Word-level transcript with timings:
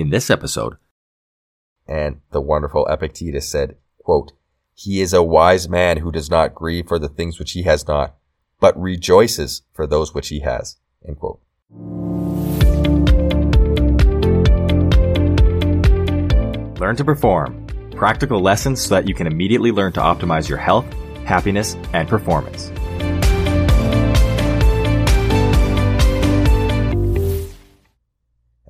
In 0.00 0.10
this 0.10 0.30
episode, 0.30 0.76
and 1.88 2.20
the 2.30 2.40
wonderful 2.40 2.86
Epictetus 2.86 3.48
said, 3.48 3.74
quote, 3.98 4.30
He 4.72 5.00
is 5.00 5.12
a 5.12 5.24
wise 5.24 5.68
man 5.68 5.96
who 5.96 6.12
does 6.12 6.30
not 6.30 6.54
grieve 6.54 6.86
for 6.86 7.00
the 7.00 7.08
things 7.08 7.40
which 7.40 7.50
he 7.50 7.64
has 7.64 7.88
not, 7.88 8.14
but 8.60 8.80
rejoices 8.80 9.62
for 9.72 9.88
those 9.88 10.14
which 10.14 10.28
he 10.28 10.38
has. 10.38 10.76
End 11.04 11.18
quote. 11.18 11.40
Learn 16.78 16.94
to 16.94 17.04
perform. 17.04 17.66
Practical 17.90 18.40
lessons 18.40 18.80
so 18.80 18.94
that 18.94 19.08
you 19.08 19.16
can 19.16 19.26
immediately 19.26 19.72
learn 19.72 19.92
to 19.94 20.00
optimize 20.00 20.48
your 20.48 20.58
health, 20.58 20.86
happiness, 21.24 21.76
and 21.92 22.08
performance. 22.08 22.70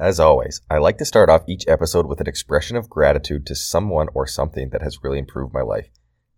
As 0.00 0.20
always, 0.20 0.60
I 0.70 0.78
like 0.78 0.98
to 0.98 1.04
start 1.04 1.28
off 1.28 1.48
each 1.48 1.66
episode 1.66 2.06
with 2.06 2.20
an 2.20 2.28
expression 2.28 2.76
of 2.76 2.88
gratitude 2.88 3.44
to 3.46 3.56
someone 3.56 4.06
or 4.14 4.28
something 4.28 4.68
that 4.70 4.80
has 4.80 5.02
really 5.02 5.18
improved 5.18 5.52
my 5.52 5.62
life. 5.62 5.88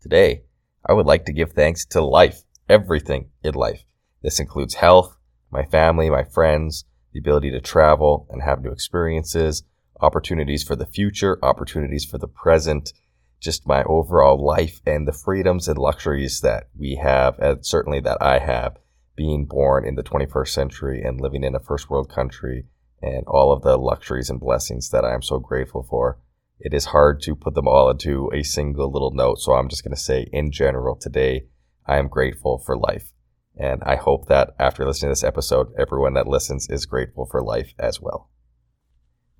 Today, 0.01 0.45
I 0.89 0.95
would 0.95 1.05
like 1.05 1.27
to 1.27 1.35
give 1.35 1.53
thanks 1.53 1.85
to 1.87 2.01
life, 2.01 2.41
everything 2.71 3.29
in 3.45 3.53
life. 3.53 3.85
This 4.23 4.41
includes 4.41 4.77
health, 4.77 5.15
my 5.51 5.67
family, 5.67 6.09
my 6.09 6.25
friends, 6.25 6.87
the 7.13 7.19
ability 7.19 7.51
to 7.51 7.61
travel 7.61 8.27
and 8.31 8.41
have 8.41 8.63
new 8.63 8.71
experiences, 8.71 9.63
opportunities 10.01 10.65
for 10.65 10.75
the 10.75 10.87
future, 10.87 11.39
opportunities 11.43 12.07
for 12.07 12.17
the 12.17 12.29
present, 12.29 12.95
just 13.41 13.67
my 13.67 13.83
overall 13.83 14.43
life 14.43 14.81
and 14.87 15.07
the 15.07 15.13
freedoms 15.13 15.69
and 15.69 15.77
luxuries 15.77 16.41
that 16.41 16.69
we 16.79 16.95
have, 16.95 17.39
and 17.39 17.67
certainly 17.67 18.01
that 18.01 18.23
I 18.23 18.39
have, 18.39 18.79
being 19.17 19.45
born 19.45 19.87
in 19.87 19.97
the 19.97 20.03
21st 20.03 20.49
century 20.49 21.03
and 21.03 21.21
living 21.21 21.45
in 21.45 21.55
a 21.55 21.61
first 21.61 21.91
world 21.91 22.09
country 22.09 22.65
and 23.03 23.25
all 23.27 23.53
of 23.53 23.63
the 23.63 23.77
luxuries 23.77 24.31
and 24.31 24.41
blessings 24.41 24.91
that 24.91 25.05
I 25.05 25.15
am 25.15 25.23
so 25.23 25.39
grateful 25.39 25.83
for. 25.89 26.19
It 26.59 26.75
is 26.75 26.87
hard 26.87 27.23
to 27.23 27.35
put 27.35 27.55
them 27.55 27.67
all 27.67 27.91
into 27.91 28.31
a 28.35 28.43
single 28.43 28.93
little 28.93 29.13
note, 29.13 29.39
so 29.39 29.55
I'm 29.55 29.69
just 29.69 29.83
going 29.83 29.95
to 29.95 30.01
say 30.01 30.29
in 30.33 30.51
general 30.51 30.97
today, 30.97 31.47
I 31.87 31.97
am 31.97 32.09
grateful 32.09 32.59
for 32.59 32.77
life. 32.77 33.13
And 33.57 33.83
I 33.85 33.97
hope 33.97 34.29
that 34.29 34.55
after 34.59 34.85
listening 34.87 35.09
to 35.09 35.13
this 35.13 35.25
episode, 35.25 35.69
everyone 35.79 36.15
that 36.15 36.27
listens 36.27 36.69
is 36.69 36.87
grateful 36.87 37.27
for 37.27 37.43
life 37.43 37.73
as 37.79 38.01
well. 38.01 38.31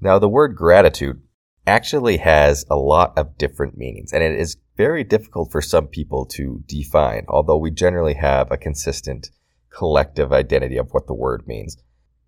Now, 0.01 0.19
the 0.19 0.29
word 0.29 0.57
gratitude 0.57 1.23
actually 1.67 2.17
has 2.19 2.65
a 2.71 2.77
lot 2.77 3.17
of 3.19 3.37
different 3.37 3.77
meanings, 3.77 4.13
and 4.13 4.23
it 4.23 4.39
is 4.39 4.57
very 4.77 5.05
difficult 5.05 5.53
for 5.53 5.61
some 5.61 5.87
people 5.87 6.25
to 6.25 6.65
define, 6.67 7.25
although 7.29 7.59
we 7.59 7.71
generally 7.71 8.15
have 8.15 8.51
a 8.51 8.57
consistent 8.57 9.31
collective 9.69 10.33
identity 10.33 10.79
of 10.79 10.89
what 10.93 11.07
the 11.07 11.15
word 11.15 11.47
means. 11.47 11.77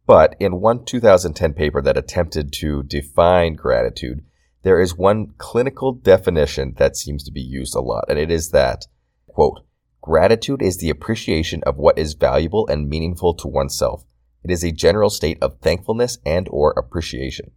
But 0.06 0.34
in 0.40 0.60
one 0.60 0.84
2010 0.84 1.54
paper 1.54 1.80
that 1.82 1.96
attempted 1.96 2.52
to 2.54 2.82
define 2.82 3.54
gratitude, 3.54 4.24
there 4.62 4.80
is 4.80 4.96
one 4.96 5.34
clinical 5.38 5.92
definition 5.92 6.74
that 6.78 6.96
seems 6.96 7.24
to 7.24 7.32
be 7.32 7.40
used 7.40 7.74
a 7.74 7.80
lot, 7.80 8.04
and 8.08 8.18
it 8.18 8.30
is 8.30 8.50
that, 8.50 8.86
quote, 9.26 9.60
gratitude 10.00 10.62
is 10.62 10.78
the 10.78 10.90
appreciation 10.90 11.62
of 11.64 11.76
what 11.76 11.98
is 11.98 12.14
valuable 12.14 12.66
and 12.66 12.88
meaningful 12.88 13.34
to 13.34 13.48
oneself. 13.48 14.04
It 14.44 14.50
is 14.50 14.64
a 14.64 14.72
general 14.72 15.10
state 15.10 15.38
of 15.40 15.60
thankfulness 15.60 16.18
and 16.26 16.48
or 16.50 16.74
appreciation, 16.76 17.52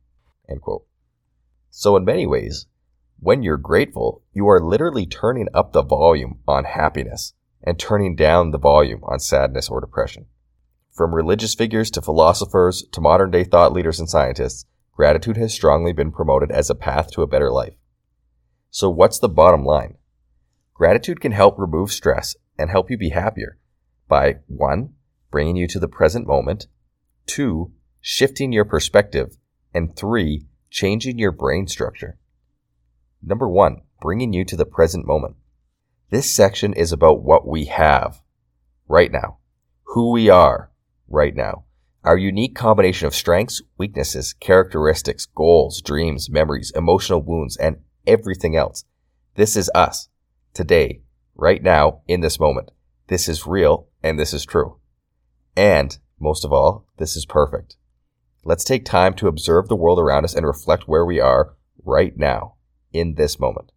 end 0.48 0.62
quote. 0.62 0.86
So 1.72 1.96
in 1.96 2.06
many 2.06 2.28
ways, 2.28 2.68
when 3.20 3.44
you're 3.44 3.58
grateful, 3.58 4.24
you 4.34 4.48
are 4.48 4.62
literally 4.62 5.06
turning 5.06 5.48
up 5.54 5.74
the 5.74 5.84
volume 5.84 6.40
on 6.48 6.66
happiness 6.66 7.34
and 7.64 7.80
turning 7.80 8.16
down 8.16 8.52
the 8.52 8.60
volume 8.60 9.04
on 9.04 9.20
sadness 9.20 9.70
or 9.70 9.82
depression. 9.82 10.28
From 10.96 11.14
religious 11.14 11.54
figures 11.54 11.92
to 11.92 12.02
philosophers 12.02 12.86
to 12.94 13.02
modern 13.02 13.30
day 13.30 13.44
thought 13.44 13.74
leaders 13.74 14.00
and 14.00 14.10
scientists, 14.10 14.66
gratitude 14.94 15.36
has 15.36 15.54
strongly 15.54 15.92
been 15.92 16.10
promoted 16.10 16.52
as 16.52 16.70
a 16.70 16.76
path 16.76 17.12
to 17.12 17.22
a 17.22 17.28
better 17.28 17.52
life. 17.52 17.74
So 18.70 18.90
what's 18.90 19.20
the 19.20 19.28
bottom 19.28 19.66
line? 19.66 19.98
Gratitude 20.74 21.20
can 21.20 21.34
help 21.34 21.60
remove 21.60 21.92
stress 21.92 22.38
and 22.58 22.70
help 22.70 22.90
you 22.90 22.98
be 22.98 23.10
happier 23.10 23.58
by 24.08 24.36
1. 24.48 24.94
bringing 25.32 25.58
you 25.58 25.68
to 25.68 25.80
the 25.80 25.90
present 25.90 26.26
moment, 26.26 26.68
2. 27.26 27.74
shifting 28.00 28.54
your 28.54 28.64
perspective, 28.64 29.36
and 29.74 29.98
3. 29.98 30.46
changing 30.70 31.20
your 31.20 31.34
brain 31.34 31.68
structure. 31.68 32.18
Number 33.22 33.50
1. 33.50 33.82
bringing 34.00 34.32
you 34.32 34.46
to 34.46 34.56
the 34.56 34.66
present 34.66 35.06
moment. 35.06 35.36
This 36.10 36.34
section 36.34 36.72
is 36.72 36.94
about 36.94 37.22
what 37.22 37.46
we 37.46 37.66
have 37.66 38.22
right 38.88 39.12
now, 39.12 39.40
who 39.88 40.12
we 40.12 40.30
are, 40.30 40.72
right 41.08 41.36
now. 41.36 41.66
Our 42.04 42.18
unique 42.18 42.56
combination 42.56 43.08
of 43.08 43.16
strengths, 43.16 43.62
weaknesses, 43.78 44.34
characteristics, 44.40 45.26
goals, 45.26 45.82
dreams, 45.82 46.30
memories, 46.30 46.72
emotional 46.76 47.22
wounds, 47.22 47.58
and 47.58 47.78
everything 48.06 48.56
else. 48.56 48.86
This 49.36 49.56
is 49.56 49.72
us. 49.74 50.10
Today. 50.54 51.02
Right 51.36 51.64
now. 51.64 52.02
In 52.08 52.22
this 52.22 52.40
moment. 52.40 52.72
This 53.08 53.28
is 53.28 53.48
real 53.48 53.88
and 54.04 54.20
this 54.20 54.34
is 54.34 54.46
true. 54.46 54.78
And, 55.58 55.98
most 56.20 56.46
of 56.46 56.54
all, 56.54 56.86
this 56.98 57.16
is 57.16 57.26
perfect. 57.26 57.78
Let's 58.44 58.64
take 58.64 58.86
time 58.86 59.14
to 59.16 59.28
observe 59.28 59.68
the 59.68 59.76
world 59.76 60.00
around 60.00 60.26
us 60.26 60.36
and 60.36 60.46
reflect 60.46 60.88
where 60.88 61.06
we 61.06 61.20
are 61.20 61.56
right 61.84 62.16
now, 62.16 62.56
in 62.94 63.16
this 63.16 63.40
moment 63.40 63.72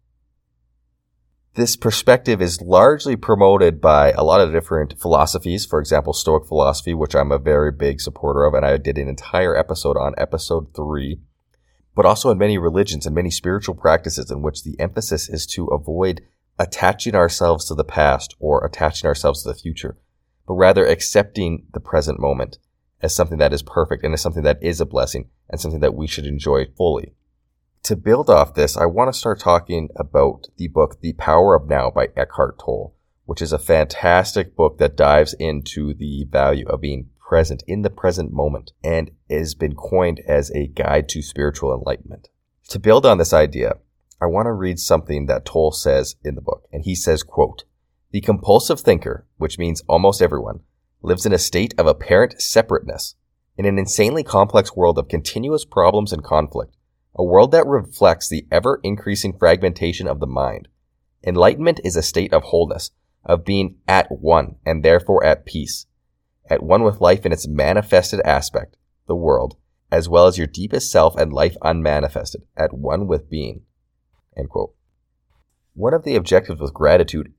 this 1.59 1.75
perspective 1.75 2.41
is 2.41 2.61
largely 2.61 3.17
promoted 3.17 3.81
by 3.81 4.11
a 4.13 4.23
lot 4.23 4.39
of 4.39 4.53
different 4.53 4.97
philosophies. 4.97 5.65
For 5.65 5.79
example, 5.79 6.13
Stoic 6.13 6.47
philosophy, 6.47 6.93
which 6.93 7.13
I'm 7.13 7.33
a 7.33 7.37
very 7.37 7.73
big 7.73 7.99
supporter 7.99 8.45
of, 8.45 8.53
and 8.53 8.65
I 8.65 8.77
did 8.77 8.97
an 8.97 9.09
entire 9.09 9.57
episode 9.57 9.97
on 9.97 10.13
episode 10.17 10.73
three. 10.73 11.19
But 11.95 12.05
also 12.05 12.31
in 12.31 12.37
many 12.37 12.57
religions 12.57 13.05
and 13.05 13.13
many 13.13 13.29
spiritual 13.29 13.75
practices 13.75 14.31
in 14.31 14.41
which 14.41 14.63
the 14.63 14.79
emphasis 14.79 15.27
is 15.27 15.45
to 15.47 15.65
avoid 15.65 16.21
attaching 16.57 17.13
ourselves 17.13 17.65
to 17.65 17.75
the 17.75 17.83
past 17.83 18.35
or 18.39 18.65
attaching 18.65 19.09
ourselves 19.09 19.43
to 19.43 19.49
the 19.49 19.55
future, 19.55 19.97
but 20.47 20.53
rather 20.53 20.85
accepting 20.85 21.65
the 21.73 21.81
present 21.81 22.21
moment 22.21 22.57
as 23.01 23.13
something 23.13 23.37
that 23.37 23.51
is 23.51 23.63
perfect 23.63 24.05
and 24.05 24.13
as 24.13 24.21
something 24.21 24.43
that 24.43 24.63
is 24.63 24.79
a 24.79 24.85
blessing 24.85 25.29
and 25.49 25.59
something 25.59 25.81
that 25.81 25.93
we 25.93 26.07
should 26.07 26.25
enjoy 26.25 26.65
fully 26.77 27.15
to 27.83 27.95
build 27.95 28.29
off 28.29 28.53
this, 28.53 28.77
I 28.77 28.85
want 28.85 29.11
to 29.11 29.17
start 29.17 29.39
talking 29.39 29.89
about 29.95 30.47
the 30.57 30.67
book 30.67 30.99
The 31.01 31.13
Power 31.13 31.55
of 31.55 31.67
Now 31.67 31.89
by 31.89 32.09
Eckhart 32.15 32.59
Tolle, 32.59 32.95
which 33.25 33.41
is 33.41 33.53
a 33.53 33.59
fantastic 33.59 34.55
book 34.55 34.77
that 34.79 34.97
dives 34.97 35.33
into 35.33 35.93
the 35.93 36.25
value 36.29 36.67
of 36.67 36.81
being 36.81 37.09
present 37.19 37.63
in 37.67 37.83
the 37.83 37.89
present 37.89 38.33
moment 38.33 38.71
and 38.83 39.11
has 39.29 39.55
been 39.55 39.75
coined 39.75 40.21
as 40.27 40.51
a 40.51 40.67
guide 40.67 41.07
to 41.09 41.21
spiritual 41.21 41.73
enlightenment. 41.73 42.27
To 42.69 42.79
build 42.79 43.05
on 43.05 43.17
this 43.17 43.33
idea, 43.33 43.75
I 44.21 44.25
want 44.25 44.47
to 44.47 44.51
read 44.51 44.79
something 44.79 45.27
that 45.27 45.45
Tolle 45.45 45.71
says 45.71 46.15
in 46.23 46.35
the 46.35 46.41
book. 46.41 46.67
And 46.73 46.83
he 46.83 46.95
says, 46.95 47.23
quote, 47.23 47.63
the 48.11 48.21
compulsive 48.21 48.81
thinker, 48.81 49.27
which 49.37 49.57
means 49.57 49.83
almost 49.87 50.21
everyone, 50.21 50.61
lives 51.01 51.25
in 51.25 51.33
a 51.33 51.37
state 51.37 51.73
of 51.77 51.87
apparent 51.87 52.41
separateness 52.41 53.15
in 53.57 53.65
an 53.65 53.77
insanely 53.77 54.23
complex 54.23 54.75
world 54.75 54.97
of 54.97 55.07
continuous 55.07 55.65
problems 55.65 56.11
and 56.11 56.23
conflict 56.23 56.75
a 57.15 57.23
world 57.23 57.51
that 57.51 57.65
reflects 57.65 58.29
the 58.29 58.45
ever 58.51 58.79
increasing 58.83 59.37
fragmentation 59.37 60.07
of 60.07 60.19
the 60.19 60.27
mind. 60.27 60.67
Enlightenment 61.25 61.79
is 61.83 61.95
a 61.95 62.03
state 62.03 62.33
of 62.33 62.43
wholeness, 62.43 62.91
of 63.25 63.43
being 63.43 63.75
at 63.87 64.07
one 64.09 64.55
and 64.65 64.83
therefore 64.83 65.23
at 65.23 65.45
peace, 65.45 65.85
at 66.49 66.63
one 66.63 66.83
with 66.83 67.01
life 67.01 67.25
in 67.25 67.31
its 67.31 67.47
manifested 67.47 68.21
aspect, 68.21 68.77
the 69.07 69.15
world, 69.15 69.57
as 69.91 70.07
well 70.07 70.27
as 70.27 70.37
your 70.37 70.47
deepest 70.47 70.91
self 70.91 71.15
and 71.15 71.33
life 71.33 71.57
unmanifested, 71.61 72.43
at 72.55 72.73
one 72.73 73.07
with 73.07 73.29
being. 73.29 73.63
One 75.73 75.93
of 75.93 76.03
the 76.03 76.15
objectives 76.15 76.61
with 76.61 76.73
gratitude 76.73 77.33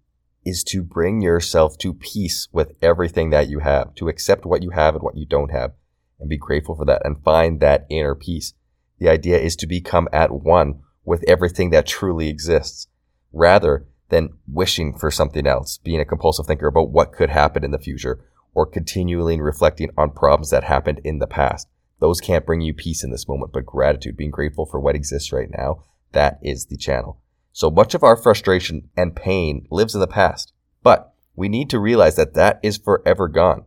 is 0.44 0.64
to 0.64 0.82
bring 0.82 1.20
yourself 1.20 1.78
to 1.78 1.94
peace 1.94 2.48
with 2.52 2.72
everything 2.82 3.30
that 3.30 3.48
you 3.48 3.60
have, 3.60 3.94
to 3.94 4.08
accept 4.08 4.44
what 4.44 4.62
you 4.62 4.70
have 4.70 4.94
and 4.94 5.02
what 5.02 5.16
you 5.16 5.26
don't 5.26 5.50
have, 5.50 5.72
and 6.18 6.28
be 6.28 6.36
grateful 6.36 6.74
for 6.74 6.84
that 6.84 7.02
and 7.04 7.22
find 7.22 7.60
that 7.60 7.86
inner 7.88 8.14
peace. 8.14 8.52
The 9.00 9.08
idea 9.08 9.38
is 9.38 9.56
to 9.56 9.66
become 9.66 10.08
at 10.12 10.30
one 10.30 10.82
with 11.04 11.24
everything 11.26 11.70
that 11.70 11.86
truly 11.86 12.28
exists, 12.28 12.86
rather 13.32 13.86
than 14.10 14.34
wishing 14.46 14.96
for 14.96 15.10
something 15.10 15.46
else, 15.46 15.78
being 15.78 16.00
a 16.00 16.04
compulsive 16.04 16.46
thinker 16.46 16.66
about 16.66 16.90
what 16.90 17.12
could 17.12 17.30
happen 17.30 17.64
in 17.64 17.70
the 17.70 17.78
future, 17.78 18.24
or 18.54 18.66
continually 18.66 19.40
reflecting 19.40 19.90
on 19.96 20.10
problems 20.10 20.50
that 20.50 20.64
happened 20.64 21.00
in 21.02 21.18
the 21.18 21.26
past. 21.26 21.66
Those 21.98 22.20
can't 22.20 22.46
bring 22.46 22.60
you 22.60 22.74
peace 22.74 23.02
in 23.02 23.10
this 23.10 23.28
moment, 23.28 23.52
but 23.52 23.66
gratitude, 23.66 24.16
being 24.16 24.30
grateful 24.30 24.66
for 24.66 24.78
what 24.78 24.94
exists 24.94 25.32
right 25.32 25.50
now, 25.50 25.84
that 26.12 26.38
is 26.42 26.66
the 26.66 26.76
channel. 26.76 27.20
So 27.52 27.70
much 27.70 27.94
of 27.94 28.02
our 28.02 28.16
frustration 28.16 28.90
and 28.96 29.16
pain 29.16 29.66
lives 29.70 29.94
in 29.94 30.00
the 30.00 30.06
past, 30.06 30.52
but 30.82 31.14
we 31.34 31.48
need 31.48 31.70
to 31.70 31.78
realize 31.78 32.16
that 32.16 32.34
that 32.34 32.60
is 32.62 32.76
forever 32.76 33.28
gone. 33.28 33.64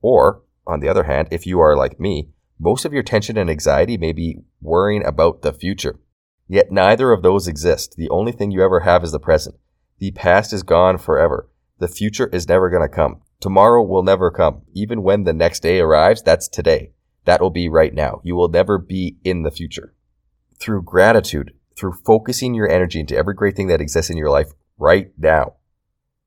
Or, 0.00 0.42
on 0.66 0.80
the 0.80 0.88
other 0.88 1.04
hand, 1.04 1.28
if 1.30 1.46
you 1.46 1.60
are 1.60 1.76
like 1.76 1.98
me, 1.98 2.28
most 2.62 2.84
of 2.84 2.92
your 2.92 3.02
tension 3.02 3.38
and 3.38 3.48
anxiety 3.48 3.96
may 3.96 4.12
be 4.12 4.36
worrying 4.60 5.02
about 5.04 5.40
the 5.40 5.52
future. 5.52 5.98
Yet 6.46 6.70
neither 6.70 7.10
of 7.10 7.22
those 7.22 7.48
exist. 7.48 7.94
The 7.96 8.10
only 8.10 8.32
thing 8.32 8.50
you 8.50 8.62
ever 8.62 8.80
have 8.80 9.02
is 9.02 9.12
the 9.12 9.18
present. 9.18 9.56
The 9.98 10.10
past 10.10 10.52
is 10.52 10.62
gone 10.62 10.98
forever. 10.98 11.48
The 11.78 11.88
future 11.88 12.26
is 12.26 12.48
never 12.48 12.68
going 12.68 12.82
to 12.86 12.94
come. 12.94 13.22
Tomorrow 13.40 13.82
will 13.84 14.02
never 14.02 14.30
come. 14.30 14.62
Even 14.74 15.02
when 15.02 15.24
the 15.24 15.32
next 15.32 15.60
day 15.60 15.80
arrives, 15.80 16.22
that's 16.22 16.48
today. 16.48 16.92
That 17.24 17.40
will 17.40 17.50
be 17.50 17.70
right 17.70 17.94
now. 17.94 18.20
You 18.24 18.36
will 18.36 18.48
never 18.48 18.76
be 18.76 19.16
in 19.24 19.42
the 19.42 19.50
future. 19.50 19.94
through 20.60 20.82
gratitude, 20.82 21.54
through 21.76 21.94
focusing 22.04 22.54
your 22.54 22.70
energy 22.70 23.00
into 23.00 23.16
every 23.16 23.34
great 23.34 23.56
thing 23.56 23.68
that 23.68 23.80
exists 23.80 24.10
in 24.10 24.16
your 24.16 24.30
life 24.30 24.52
right 24.78 25.10
now. 25.18 25.54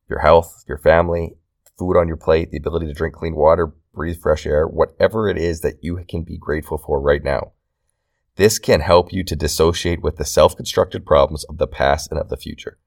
Your 0.10 0.20
health, 0.20 0.64
your 0.68 0.80
family, 0.80 1.36
food 1.78 1.98
on 1.98 2.08
your 2.08 2.18
plate, 2.18 2.52
the 2.52 2.58
ability 2.58 2.88
to 2.88 2.94
drink 2.94 3.14
clean 3.16 3.36
water, 3.36 3.74
breathe 3.94 4.22
fresh 4.22 4.46
air, 4.46 4.68
whatever 4.68 5.30
it 5.30 5.38
is 5.38 5.62
that 5.62 5.84
you 5.84 6.04
can 6.08 6.24
be 6.24 6.38
grateful 6.38 6.78
for 6.78 7.00
right 7.00 7.24
now. 7.24 7.52
This 8.36 8.58
can 8.58 8.82
help 8.82 9.14
you 9.14 9.24
to 9.26 9.36
dissociate 9.36 10.02
with 10.02 10.18
the 10.18 10.26
self-constructed 10.26 11.06
problems 11.06 11.44
of 11.44 11.60
the 11.60 11.68
past 11.68 12.12
and 12.12 12.20
of 12.20 12.30
the 12.30 12.38
future. 12.38 12.80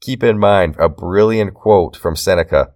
Keep 0.00 0.22
in 0.22 0.38
mind 0.38 0.74
a 0.78 0.88
brilliant 0.88 1.52
quote 1.52 1.94
from 1.96 2.16
Seneca. 2.16 2.72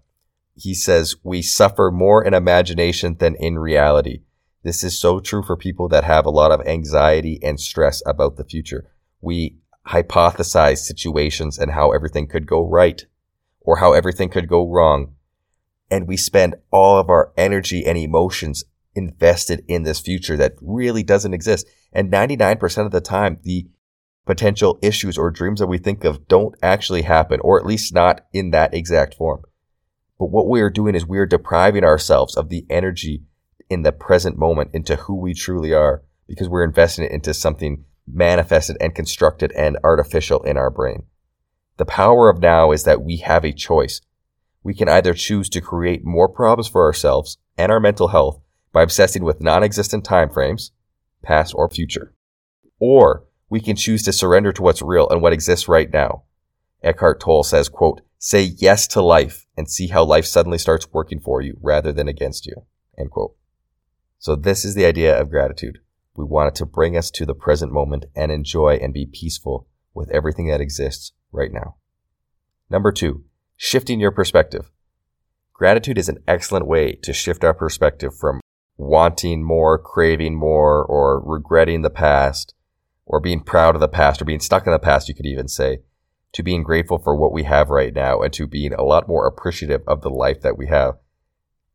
He 0.54 0.74
says, 0.74 1.16
we 1.22 1.40
suffer 1.40 1.90
more 1.90 2.22
in 2.22 2.34
imagination 2.34 3.16
than 3.18 3.34
in 3.36 3.58
reality. 3.58 4.20
This 4.62 4.84
is 4.84 4.98
so 4.98 5.20
true 5.20 5.42
for 5.42 5.56
people 5.56 5.88
that 5.88 6.04
have 6.04 6.26
a 6.26 6.30
lot 6.30 6.52
of 6.52 6.66
anxiety 6.66 7.38
and 7.42 7.58
stress 7.58 8.02
about 8.06 8.36
the 8.36 8.44
future. 8.44 8.90
We 9.20 9.56
hypothesize 9.88 10.78
situations 10.78 11.58
and 11.58 11.70
how 11.70 11.92
everything 11.92 12.26
could 12.26 12.46
go 12.46 12.66
right 12.66 13.04
or 13.60 13.78
how 13.78 13.94
everything 13.94 14.28
could 14.28 14.48
go 14.48 14.68
wrong. 14.68 15.13
And 15.94 16.08
we 16.08 16.16
spend 16.16 16.56
all 16.72 16.98
of 16.98 17.08
our 17.08 17.32
energy 17.36 17.86
and 17.86 17.96
emotions 17.96 18.64
invested 18.96 19.62
in 19.68 19.84
this 19.84 20.00
future 20.00 20.36
that 20.36 20.54
really 20.60 21.04
doesn't 21.04 21.32
exist. 21.32 21.68
And 21.92 22.10
99% 22.10 22.84
of 22.84 22.90
the 22.90 23.00
time, 23.00 23.38
the 23.44 23.68
potential 24.26 24.76
issues 24.82 25.16
or 25.16 25.30
dreams 25.30 25.60
that 25.60 25.68
we 25.68 25.78
think 25.78 26.02
of 26.02 26.26
don't 26.26 26.56
actually 26.64 27.02
happen, 27.02 27.38
or 27.44 27.60
at 27.60 27.64
least 27.64 27.94
not 27.94 28.22
in 28.32 28.50
that 28.50 28.74
exact 28.74 29.14
form. 29.14 29.42
But 30.18 30.32
what 30.32 30.48
we 30.48 30.62
are 30.62 30.68
doing 30.68 30.96
is 30.96 31.06
we 31.06 31.18
are 31.18 31.26
depriving 31.26 31.84
ourselves 31.84 32.36
of 32.36 32.48
the 32.48 32.66
energy 32.68 33.22
in 33.70 33.84
the 33.84 33.92
present 33.92 34.36
moment 34.36 34.70
into 34.74 34.96
who 34.96 35.14
we 35.14 35.32
truly 35.32 35.72
are 35.72 36.02
because 36.26 36.48
we're 36.48 36.64
investing 36.64 37.04
it 37.04 37.12
into 37.12 37.32
something 37.32 37.84
manifested 38.04 38.76
and 38.80 38.96
constructed 38.96 39.52
and 39.52 39.78
artificial 39.84 40.42
in 40.42 40.56
our 40.56 40.70
brain. 40.70 41.04
The 41.76 41.84
power 41.84 42.28
of 42.28 42.40
now 42.40 42.72
is 42.72 42.82
that 42.82 43.02
we 43.02 43.18
have 43.18 43.44
a 43.44 43.52
choice. 43.52 44.00
We 44.64 44.74
can 44.74 44.88
either 44.88 45.14
choose 45.14 45.48
to 45.50 45.60
create 45.60 46.04
more 46.04 46.28
problems 46.28 46.66
for 46.66 46.84
ourselves 46.84 47.38
and 47.56 47.70
our 47.70 47.78
mental 47.78 48.08
health 48.08 48.40
by 48.72 48.82
obsessing 48.82 49.22
with 49.22 49.40
non-existent 49.40 50.04
time 50.04 50.30
frames, 50.30 50.72
past 51.22 51.54
or 51.54 51.70
future. 51.70 52.14
Or 52.80 53.24
we 53.48 53.60
can 53.60 53.76
choose 53.76 54.02
to 54.02 54.12
surrender 54.12 54.52
to 54.52 54.62
what's 54.62 54.82
real 54.82 55.08
and 55.08 55.22
what 55.22 55.32
exists 55.32 55.68
right 55.68 55.88
now. 55.92 56.24
Eckhart 56.82 57.20
Tolle 57.20 57.44
says, 57.44 57.68
quote, 57.68 58.00
say 58.18 58.42
yes 58.42 58.86
to 58.88 59.02
life 59.02 59.46
and 59.56 59.70
see 59.70 59.88
how 59.88 60.02
life 60.02 60.26
suddenly 60.26 60.58
starts 60.58 60.92
working 60.92 61.20
for 61.20 61.40
you 61.40 61.56
rather 61.62 61.92
than 61.92 62.08
against 62.08 62.46
you, 62.46 62.54
end 62.98 63.10
quote. 63.10 63.36
So 64.18 64.34
this 64.34 64.64
is 64.64 64.74
the 64.74 64.86
idea 64.86 65.18
of 65.18 65.30
gratitude. 65.30 65.78
We 66.16 66.24
want 66.24 66.48
it 66.48 66.54
to 66.56 66.66
bring 66.66 66.96
us 66.96 67.10
to 67.12 67.26
the 67.26 67.34
present 67.34 67.70
moment 67.70 68.06
and 68.16 68.32
enjoy 68.32 68.78
and 68.80 68.94
be 68.94 69.06
peaceful 69.06 69.68
with 69.92 70.10
everything 70.10 70.48
that 70.48 70.60
exists 70.60 71.12
right 71.32 71.52
now. 71.52 71.76
Number 72.70 72.92
two, 72.92 73.24
shifting 73.64 73.98
your 73.98 74.10
perspective. 74.10 74.70
Gratitude 75.54 75.96
is 75.96 76.10
an 76.10 76.22
excellent 76.28 76.66
way 76.66 76.92
to 77.02 77.14
shift 77.14 77.42
our 77.42 77.54
perspective 77.54 78.14
from 78.14 78.38
wanting 78.76 79.42
more, 79.42 79.78
craving 79.78 80.38
more, 80.38 80.84
or 80.84 81.22
regretting 81.24 81.80
the 81.80 81.88
past, 81.88 82.52
or 83.06 83.20
being 83.20 83.40
proud 83.40 83.74
of 83.74 83.80
the 83.80 83.88
past, 83.88 84.20
or 84.20 84.26
being 84.26 84.38
stuck 84.38 84.66
in 84.66 84.72
the 84.74 84.78
past, 84.78 85.08
you 85.08 85.14
could 85.14 85.24
even 85.24 85.48
say, 85.48 85.78
to 86.32 86.42
being 86.42 86.62
grateful 86.62 86.98
for 86.98 87.16
what 87.16 87.32
we 87.32 87.44
have 87.44 87.70
right 87.70 87.94
now 87.94 88.20
and 88.20 88.34
to 88.34 88.46
being 88.46 88.74
a 88.74 88.82
lot 88.82 89.08
more 89.08 89.26
appreciative 89.26 89.80
of 89.86 90.02
the 90.02 90.10
life 90.10 90.42
that 90.42 90.58
we 90.58 90.66
have. 90.66 90.98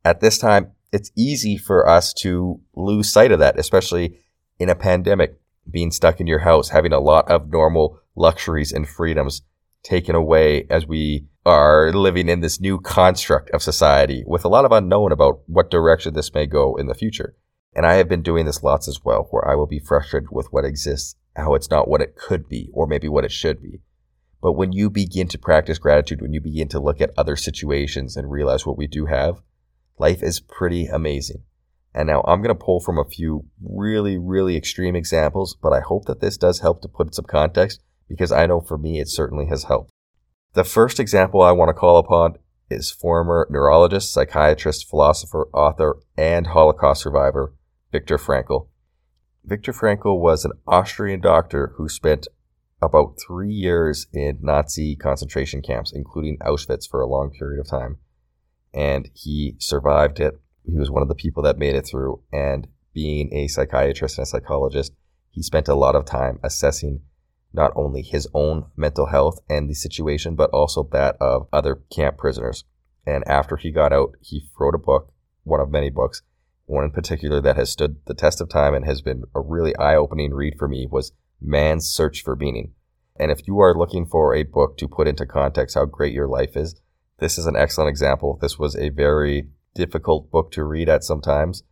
At 0.04 0.20
this 0.20 0.38
time, 0.38 0.70
it's 0.92 1.10
easy 1.16 1.56
for 1.58 1.88
us 1.88 2.14
to 2.20 2.60
lose 2.76 3.12
sight 3.12 3.32
of 3.32 3.40
that, 3.40 3.58
especially 3.58 4.20
in 4.60 4.68
a 4.68 4.76
pandemic, 4.76 5.40
being 5.68 5.90
stuck 5.90 6.20
in 6.20 6.28
your 6.28 6.40
house, 6.40 6.68
having 6.68 6.92
a 6.92 7.00
lot 7.00 7.28
of 7.28 7.50
normal 7.50 7.98
luxuries 8.14 8.70
and 8.70 8.88
freedoms 8.88 9.42
taken 9.82 10.14
away 10.14 10.66
as 10.70 10.86
we 10.86 11.26
are 11.46 11.92
living 11.92 12.28
in 12.28 12.40
this 12.40 12.60
new 12.60 12.78
construct 12.78 13.50
of 13.50 13.62
society 13.62 14.22
with 14.26 14.44
a 14.44 14.48
lot 14.48 14.64
of 14.64 14.72
unknown 14.72 15.12
about 15.12 15.40
what 15.46 15.70
direction 15.70 16.14
this 16.14 16.34
may 16.34 16.46
go 16.46 16.76
in 16.76 16.86
the 16.86 16.94
future. 16.94 17.34
And 17.74 17.86
I 17.86 17.94
have 17.94 18.08
been 18.08 18.22
doing 18.22 18.46
this 18.46 18.62
lots 18.62 18.88
as 18.88 19.00
well, 19.04 19.28
where 19.30 19.48
I 19.48 19.54
will 19.54 19.66
be 19.66 19.78
frustrated 19.78 20.30
with 20.30 20.48
what 20.50 20.64
exists, 20.64 21.16
how 21.36 21.54
it's 21.54 21.70
not 21.70 21.88
what 21.88 22.00
it 22.00 22.16
could 22.16 22.48
be, 22.48 22.68
or 22.72 22.86
maybe 22.86 23.08
what 23.08 23.24
it 23.24 23.32
should 23.32 23.62
be. 23.62 23.80
But 24.42 24.52
when 24.52 24.72
you 24.72 24.90
begin 24.90 25.28
to 25.28 25.38
practice 25.38 25.78
gratitude, 25.78 26.20
when 26.20 26.32
you 26.32 26.40
begin 26.40 26.68
to 26.68 26.80
look 26.80 27.00
at 27.00 27.12
other 27.16 27.36
situations 27.36 28.16
and 28.16 28.30
realize 28.30 28.66
what 28.66 28.78
we 28.78 28.86
do 28.86 29.06
have, 29.06 29.40
life 29.98 30.22
is 30.22 30.40
pretty 30.40 30.86
amazing. 30.86 31.44
And 31.94 32.08
now 32.08 32.22
I'm 32.26 32.42
going 32.42 32.56
to 32.56 32.64
pull 32.64 32.80
from 32.80 32.98
a 32.98 33.04
few 33.04 33.46
really, 33.62 34.16
really 34.18 34.56
extreme 34.56 34.96
examples, 34.96 35.56
but 35.60 35.72
I 35.72 35.80
hope 35.80 36.06
that 36.06 36.20
this 36.20 36.36
does 36.36 36.60
help 36.60 36.82
to 36.82 36.88
put 36.88 37.14
some 37.14 37.24
context 37.24 37.82
because 38.10 38.32
I 38.32 38.44
know 38.46 38.60
for 38.60 38.76
me 38.76 39.00
it 39.00 39.08
certainly 39.08 39.46
has 39.46 39.64
helped. 39.64 39.92
The 40.52 40.64
first 40.64 40.98
example 40.98 41.40
I 41.40 41.52
want 41.52 41.68
to 41.68 41.74
call 41.74 41.96
upon 41.96 42.34
is 42.68 42.90
former 42.90 43.46
neurologist, 43.48 44.12
psychiatrist, 44.12 44.88
philosopher, 44.90 45.48
author, 45.54 45.96
and 46.16 46.48
Holocaust 46.48 47.02
survivor, 47.02 47.54
Viktor 47.92 48.18
Frankl. 48.18 48.66
Viktor 49.44 49.72
Frankl 49.72 50.20
was 50.20 50.44
an 50.44 50.52
Austrian 50.66 51.20
doctor 51.20 51.72
who 51.76 51.88
spent 51.88 52.26
about 52.82 53.16
three 53.24 53.52
years 53.52 54.06
in 54.12 54.38
Nazi 54.40 54.96
concentration 54.96 55.62
camps, 55.62 55.92
including 55.92 56.38
Auschwitz 56.38 56.88
for 56.88 57.00
a 57.00 57.06
long 57.06 57.30
period 57.30 57.60
of 57.60 57.68
time. 57.68 57.98
And 58.74 59.08
he 59.14 59.54
survived 59.58 60.18
it. 60.20 60.40
He 60.64 60.76
was 60.76 60.90
one 60.90 61.02
of 61.02 61.08
the 61.08 61.14
people 61.14 61.42
that 61.44 61.58
made 61.58 61.76
it 61.76 61.86
through. 61.86 62.22
And 62.32 62.68
being 62.92 63.32
a 63.32 63.48
psychiatrist 63.48 64.18
and 64.18 64.24
a 64.24 64.26
psychologist, 64.26 64.92
he 65.30 65.42
spent 65.42 65.68
a 65.68 65.74
lot 65.74 65.94
of 65.94 66.04
time 66.04 66.40
assessing 66.42 67.02
not 67.52 67.72
only 67.74 68.02
his 68.02 68.28
own 68.32 68.66
mental 68.76 69.06
health 69.06 69.40
and 69.48 69.68
the 69.68 69.74
situation, 69.74 70.34
but 70.34 70.50
also 70.50 70.88
that 70.92 71.16
of 71.20 71.48
other 71.52 71.82
camp 71.94 72.16
prisoners. 72.16 72.64
And 73.06 73.26
after 73.26 73.56
he 73.56 73.70
got 73.70 73.92
out, 73.92 74.14
he 74.20 74.48
wrote 74.58 74.74
a 74.74 74.78
book, 74.78 75.12
one 75.44 75.60
of 75.60 75.70
many 75.70 75.90
books. 75.90 76.22
One 76.66 76.84
in 76.84 76.92
particular 76.92 77.40
that 77.40 77.56
has 77.56 77.70
stood 77.70 77.96
the 78.06 78.14
test 78.14 78.40
of 78.40 78.48
time 78.48 78.74
and 78.74 78.84
has 78.84 79.02
been 79.02 79.24
a 79.34 79.40
really 79.40 79.74
eye-opening 79.76 80.32
read 80.32 80.54
for 80.58 80.68
me 80.68 80.86
was 80.88 81.12
Man's 81.40 81.86
Search 81.86 82.22
for 82.22 82.36
Meaning. 82.36 82.72
And 83.18 83.32
if 83.32 83.46
you 83.46 83.58
are 83.58 83.76
looking 83.76 84.06
for 84.06 84.34
a 84.34 84.44
book 84.44 84.78
to 84.78 84.86
put 84.86 85.08
into 85.08 85.26
context 85.26 85.74
how 85.74 85.86
great 85.86 86.14
your 86.14 86.28
life 86.28 86.56
is, 86.56 86.80
this 87.18 87.36
is 87.36 87.46
an 87.46 87.56
excellent 87.56 87.88
example. 87.88 88.38
This 88.40 88.58
was 88.58 88.76
a 88.76 88.90
very 88.90 89.48
difficult 89.74 90.30
book 90.30 90.52
to 90.52 90.64
read 90.64 90.88
at 90.88 91.02
sometimes. 91.02 91.64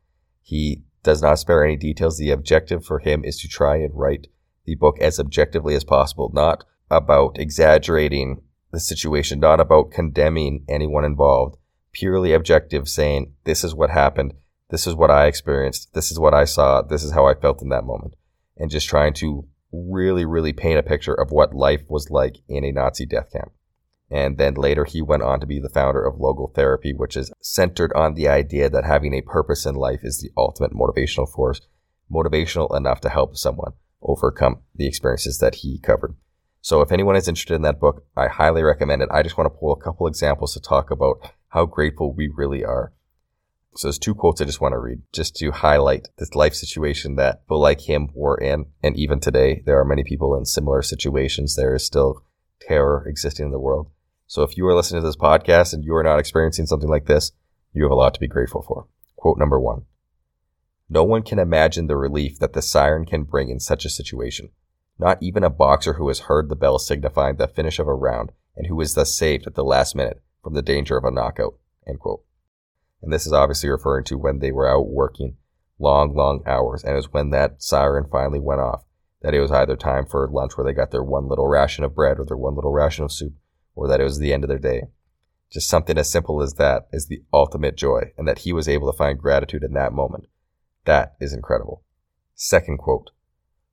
He 0.42 0.82
does 1.02 1.22
not 1.22 1.38
spare 1.38 1.64
any 1.64 1.76
details. 1.76 2.18
The 2.18 2.30
objective 2.30 2.84
for 2.84 2.98
him 2.98 3.24
is 3.24 3.40
to 3.40 3.48
try 3.48 3.76
and 3.76 3.94
write 3.94 4.26
the 4.68 4.74
book 4.74 4.98
as 5.00 5.18
objectively 5.18 5.74
as 5.74 5.82
possible, 5.82 6.30
not 6.34 6.62
about 6.90 7.38
exaggerating 7.38 8.42
the 8.70 8.78
situation, 8.78 9.40
not 9.40 9.60
about 9.60 9.90
condemning 9.90 10.62
anyone 10.68 11.06
involved, 11.06 11.56
purely 11.92 12.34
objective, 12.34 12.86
saying, 12.86 13.32
this 13.44 13.64
is 13.64 13.74
what 13.74 13.88
happened, 13.88 14.34
this 14.68 14.86
is 14.86 14.94
what 14.94 15.10
I 15.10 15.26
experienced, 15.26 15.94
this 15.94 16.10
is 16.12 16.18
what 16.18 16.34
I 16.34 16.44
saw, 16.44 16.82
this 16.82 17.02
is 17.02 17.12
how 17.12 17.26
I 17.26 17.34
felt 17.34 17.62
in 17.62 17.70
that 17.70 17.86
moment, 17.86 18.14
and 18.58 18.70
just 18.70 18.88
trying 18.88 19.14
to 19.14 19.46
really, 19.72 20.26
really 20.26 20.52
paint 20.52 20.78
a 20.78 20.82
picture 20.82 21.14
of 21.14 21.30
what 21.30 21.54
life 21.54 21.84
was 21.88 22.10
like 22.10 22.36
in 22.46 22.62
a 22.62 22.72
Nazi 22.72 23.06
death 23.06 23.32
camp. 23.32 23.52
And 24.10 24.36
then 24.36 24.54
later 24.54 24.84
he 24.84 25.00
went 25.00 25.22
on 25.22 25.40
to 25.40 25.46
be 25.46 25.60
the 25.60 25.70
founder 25.70 26.04
of 26.04 26.18
logotherapy, 26.18 26.94
which 26.94 27.16
is 27.16 27.32
centered 27.40 27.92
on 27.94 28.14
the 28.14 28.28
idea 28.28 28.68
that 28.68 28.84
having 28.84 29.14
a 29.14 29.22
purpose 29.22 29.64
in 29.64 29.74
life 29.74 30.00
is 30.02 30.20
the 30.20 30.30
ultimate 30.36 30.72
motivational 30.72 31.30
force, 31.30 31.62
motivational 32.12 32.74
enough 32.76 33.00
to 33.00 33.08
help 33.08 33.36
someone 33.36 33.72
overcome 34.02 34.60
the 34.74 34.86
experiences 34.86 35.38
that 35.38 35.56
he 35.56 35.78
covered. 35.78 36.14
So 36.60 36.80
if 36.80 36.92
anyone 36.92 37.16
is 37.16 37.28
interested 37.28 37.54
in 37.54 37.62
that 37.62 37.80
book, 37.80 38.04
I 38.16 38.28
highly 38.28 38.62
recommend 38.62 39.02
it. 39.02 39.08
I 39.12 39.22
just 39.22 39.38
want 39.38 39.52
to 39.52 39.58
pull 39.58 39.72
a 39.72 39.80
couple 39.80 40.06
examples 40.06 40.54
to 40.54 40.60
talk 40.60 40.90
about 40.90 41.32
how 41.48 41.66
grateful 41.66 42.12
we 42.12 42.28
really 42.28 42.64
are. 42.64 42.92
So 43.76 43.86
there's 43.86 43.98
two 43.98 44.14
quotes 44.14 44.40
I 44.40 44.44
just 44.44 44.60
want 44.60 44.72
to 44.72 44.78
read 44.78 45.02
just 45.12 45.36
to 45.36 45.52
highlight 45.52 46.08
this 46.18 46.34
life 46.34 46.54
situation 46.54 47.16
that 47.16 47.44
people 47.44 47.60
like 47.60 47.82
him 47.82 48.08
were 48.12 48.36
in. 48.36 48.66
And 48.82 48.96
even 48.96 49.20
today, 49.20 49.62
there 49.66 49.78
are 49.78 49.84
many 49.84 50.02
people 50.02 50.36
in 50.36 50.46
similar 50.46 50.82
situations. 50.82 51.54
There 51.54 51.74
is 51.74 51.84
still 51.84 52.24
terror 52.60 53.04
existing 53.06 53.46
in 53.46 53.52
the 53.52 53.60
world. 53.60 53.90
So 54.26 54.42
if 54.42 54.56
you 54.56 54.66
are 54.66 54.74
listening 54.74 55.02
to 55.02 55.06
this 55.06 55.16
podcast 55.16 55.72
and 55.72 55.84
you 55.84 55.94
are 55.94 56.02
not 56.02 56.18
experiencing 56.18 56.66
something 56.66 56.88
like 56.90 57.06
this, 57.06 57.32
you 57.72 57.84
have 57.84 57.92
a 57.92 57.94
lot 57.94 58.14
to 58.14 58.20
be 58.20 58.26
grateful 58.26 58.62
for. 58.62 58.88
Quote 59.16 59.38
number 59.38 59.60
one. 59.60 59.84
No 60.90 61.04
one 61.04 61.22
can 61.22 61.38
imagine 61.38 61.86
the 61.86 61.96
relief 61.96 62.38
that 62.38 62.54
the 62.54 62.62
siren 62.62 63.04
can 63.04 63.24
bring 63.24 63.50
in 63.50 63.60
such 63.60 63.84
a 63.84 63.90
situation. 63.90 64.48
Not 64.98 65.22
even 65.22 65.44
a 65.44 65.50
boxer 65.50 65.94
who 65.94 66.08
has 66.08 66.20
heard 66.20 66.48
the 66.48 66.56
bell 66.56 66.78
signifying 66.78 67.36
the 67.36 67.46
finish 67.46 67.78
of 67.78 67.86
a 67.86 67.94
round 67.94 68.32
and 68.56 68.66
who 68.66 68.80
is 68.80 68.94
thus 68.94 69.16
saved 69.16 69.46
at 69.46 69.54
the 69.54 69.64
last 69.64 69.94
minute 69.94 70.22
from 70.42 70.54
the 70.54 70.62
danger 70.62 70.96
of 70.96 71.04
a 71.04 71.10
knockout. 71.10 71.54
And 71.86 73.12
this 73.12 73.26
is 73.26 73.32
obviously 73.32 73.68
referring 73.68 74.04
to 74.04 74.18
when 74.18 74.38
they 74.38 74.50
were 74.50 74.68
out 74.68 74.88
working 74.88 75.36
long, 75.78 76.14
long 76.14 76.42
hours. 76.46 76.82
And 76.82 76.94
it 76.94 76.96
was 76.96 77.12
when 77.12 77.30
that 77.30 77.62
siren 77.62 78.06
finally 78.10 78.40
went 78.40 78.60
off 78.60 78.84
that 79.22 79.34
it 79.34 79.40
was 79.40 79.52
either 79.52 79.76
time 79.76 80.06
for 80.06 80.28
lunch 80.30 80.56
where 80.56 80.64
they 80.64 80.72
got 80.72 80.90
their 80.90 81.02
one 81.02 81.28
little 81.28 81.48
ration 81.48 81.84
of 81.84 81.94
bread 81.94 82.18
or 82.18 82.24
their 82.24 82.36
one 82.36 82.54
little 82.54 82.72
ration 82.72 83.04
of 83.04 83.12
soup 83.12 83.34
or 83.74 83.88
that 83.88 84.00
it 84.00 84.04
was 84.04 84.18
the 84.18 84.32
end 84.32 84.44
of 84.44 84.48
their 84.48 84.58
day. 84.58 84.84
Just 85.50 85.68
something 85.68 85.98
as 85.98 86.10
simple 86.10 86.42
as 86.42 86.54
that 86.54 86.88
is 86.92 87.08
the 87.08 87.22
ultimate 87.32 87.76
joy 87.76 88.12
and 88.16 88.26
that 88.26 88.40
he 88.40 88.52
was 88.52 88.68
able 88.68 88.90
to 88.90 88.96
find 88.96 89.18
gratitude 89.18 89.64
in 89.64 89.74
that 89.74 89.92
moment 89.92 90.24
that 90.88 91.14
is 91.20 91.34
incredible. 91.34 91.82
Second 92.34 92.78
quote 92.78 93.10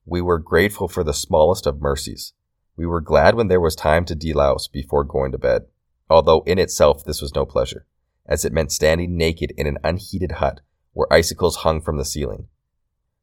We 0.06 0.22
were 0.22 0.38
grateful 0.38 0.90
for 0.90 1.04
the 1.04 1.14
smallest 1.14 1.66
of 1.66 1.82
mercies. 1.82 2.34
We 2.76 2.86
were 2.86 3.00
glad 3.00 3.36
when 3.36 3.48
there 3.48 3.62
was 3.62 3.76
time 3.76 4.04
to 4.06 4.16
delouse 4.16 4.70
before 4.70 5.06
going 5.06 5.32
to 5.32 5.38
bed, 5.38 5.64
although 6.10 6.44
in 6.46 6.60
itself 6.60 7.06
this 7.06 7.22
was 7.22 7.34
no 7.34 7.46
pleasure, 7.46 7.86
as 8.26 8.44
it 8.44 8.52
meant 8.52 8.74
standing 8.74 9.16
naked 9.16 9.54
in 9.56 9.66
an 9.66 9.78
unheated 9.82 10.34
hut 10.34 10.60
where 10.92 11.12
icicles 11.12 11.58
hung 11.58 11.82
from 11.82 11.98
the 11.98 12.04
ceiling. 12.04 12.48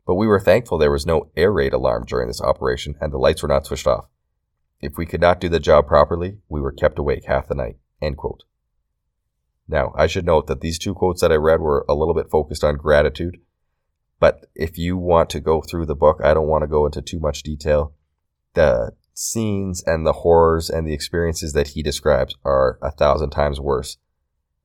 But 0.07 0.15
we 0.15 0.27
were 0.27 0.41
thankful 0.41 0.79
there 0.79 0.91
was 0.91 1.05
no 1.05 1.31
air 1.37 1.53
raid 1.53 1.75
alarm 1.75 2.07
during 2.07 2.29
this 2.29 2.41
operation 2.41 2.95
and 2.99 3.13
the 3.13 3.19
lights 3.19 3.43
were 3.43 3.49
not 3.49 3.67
switched 3.67 3.87
off. 3.87 4.07
If 4.81 4.97
we 4.97 5.05
could 5.05 5.21
not 5.21 5.39
do 5.39 5.51
the 5.51 5.61
job 5.61 5.87
properly, 5.87 6.39
we 6.49 6.63
were 6.63 6.73
kept 6.73 6.99
awake 6.99 7.27
half 7.27 7.47
the 7.47 7.55
night. 7.55 7.77
Now, 9.69 9.93
I 9.95 10.07
should 10.07 10.25
note 10.25 10.47
that 10.47 10.63
these 10.63 10.79
two 10.79 10.95
quotes 10.95 11.21
that 11.21 11.31
I 11.31 11.37
read 11.37 11.61
were 11.61 11.85
a 11.89 11.95
little 11.95 12.15
bit 12.15 12.31
focused 12.31 12.65
on 12.65 12.77
gratitude, 12.77 13.39
but 14.23 14.47
if 14.55 14.79
you 14.79 14.97
want 14.97 15.31
to 15.31 15.41
go 15.41 15.61
through 15.61 15.85
the 15.85 15.97
book, 15.97 16.21
I 16.23 16.33
don't 16.33 16.47
want 16.47 16.63
to 16.63 16.69
go 16.69 16.87
into 16.87 17.03
too 17.03 17.19
much 17.19 17.43
detail. 17.43 17.93
The 18.55 18.93
scenes 19.15 19.83
and 19.85 20.07
the 20.07 20.13
horrors 20.13 20.71
and 20.71 20.87
the 20.87 20.95
experiences 20.95 21.55
that 21.55 21.67
he 21.67 21.83
describes 21.83 22.37
are 22.45 22.79
a 22.81 22.93
thousand 22.93 23.31
times 23.31 23.59
worse 23.59 23.99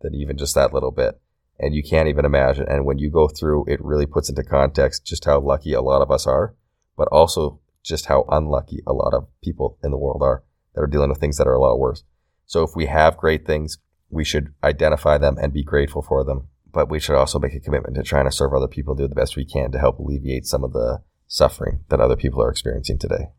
than 0.01 0.13
even 0.13 0.37
just 0.37 0.53
that 0.53 0.75
little 0.75 0.91
bit. 0.91 1.19
And 1.59 1.73
you 1.73 1.81
can't 1.81 2.07
even 2.07 2.23
imagine. 2.23 2.67
And 2.69 2.85
when 2.85 2.99
you 2.99 3.09
go 3.09 3.27
through, 3.27 3.65
it 3.67 3.83
really 3.83 4.05
puts 4.05 4.29
into 4.29 4.43
context 4.43 5.07
just 5.07 5.25
how 5.25 5.39
lucky 5.39 5.73
a 5.73 5.81
lot 5.81 6.03
of 6.03 6.11
us 6.11 6.27
are, 6.27 6.53
but 6.95 7.07
also 7.07 7.59
just 7.83 8.05
how 8.05 8.25
unlucky 8.29 8.83
a 8.85 8.93
lot 8.93 9.15
of 9.15 9.25
people 9.43 9.79
in 9.83 9.89
the 9.89 9.97
world 9.97 10.21
are 10.21 10.43
that 10.75 10.81
are 10.81 10.85
dealing 10.85 11.09
with 11.09 11.19
things 11.19 11.37
that 11.37 11.47
are 11.47 11.55
a 11.55 11.59
lot 11.59 11.79
worse. 11.79 12.03
So 12.45 12.61
if 12.61 12.75
we 12.75 12.85
have 12.85 13.17
great 13.17 13.47
things, 13.47 13.79
we 14.11 14.23
should 14.23 14.53
identify 14.63 15.17
them 15.17 15.35
and 15.41 15.51
be 15.51 15.63
grateful 15.63 16.03
for 16.03 16.23
them. 16.23 16.47
But 16.77 16.91
we 16.91 16.99
should 16.99 17.15
also 17.15 17.39
make 17.39 17.55
a 17.55 17.59
commitment 17.59 17.95
to 17.95 18.03
trying 18.03 18.25
to 18.25 18.31
serve 18.31 18.53
other 18.53 18.67
people, 18.67 18.93
do 18.93 19.07
the 19.07 19.15
best 19.15 19.35
we 19.35 19.45
can 19.45 19.71
to 19.71 19.79
help 19.79 19.97
alleviate 19.97 20.45
some 20.45 20.63
of 20.63 20.73
the 20.73 21.01
suffering 21.25 21.79
that 21.89 21.99
other 21.99 22.15
people 22.15 22.39
are 22.39 22.51
experiencing 22.51 22.99
today. 22.99 23.31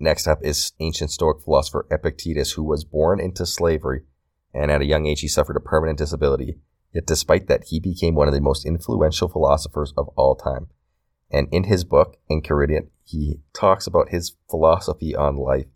Next 0.00 0.26
up 0.26 0.40
is 0.42 0.72
ancient 0.80 1.12
Stoic 1.12 1.40
philosopher 1.40 1.86
Epictetus, 1.88 2.50
who 2.54 2.64
was 2.64 2.82
born 2.82 3.20
into 3.20 3.46
slavery 3.46 4.00
and 4.52 4.72
at 4.72 4.80
a 4.80 4.86
young 4.86 5.06
age 5.06 5.20
he 5.20 5.28
suffered 5.28 5.56
a 5.56 5.60
permanent 5.60 5.98
disability. 5.98 6.58
Yet 6.92 7.06
despite 7.06 7.46
that, 7.46 7.66
he 7.68 7.78
became 7.78 8.16
one 8.16 8.26
of 8.26 8.34
the 8.34 8.40
most 8.40 8.66
influential 8.66 9.28
philosophers 9.28 9.94
of 9.96 10.08
all 10.16 10.34
time. 10.34 10.66
And 11.30 11.46
in 11.52 11.62
his 11.62 11.84
book, 11.84 12.16
Enchiridion, 12.28 12.88
he 13.04 13.38
talks 13.52 13.86
about 13.86 14.08
his 14.08 14.34
philosophy 14.50 15.14
on 15.14 15.36
life. 15.36 15.66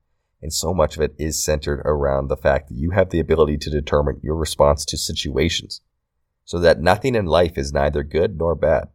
And 0.43 0.53
so 0.53 0.75
much 0.75 0.97
of 0.97 1.03
it 1.03 1.15
is 1.17 1.41
centered 1.41 1.81
around 1.85 2.27
the 2.27 2.37
fact 2.37 2.71
that 2.71 2.77
you 2.77 2.91
have 2.91 3.11
the 3.11 3.21
ability 3.21 3.59
to 3.59 3.71
determine 3.71 4.19
your 4.21 4.35
response 4.35 4.85
to 4.87 4.99
situations. 4.99 5.81
So 6.45 6.59
that 6.59 6.81
nothing 6.81 7.15
in 7.15 7.27
life 7.27 7.57
is 7.57 7.73
neither 7.73 8.03
good 8.03 8.37
nor 8.37 8.55
bad. 8.55 8.89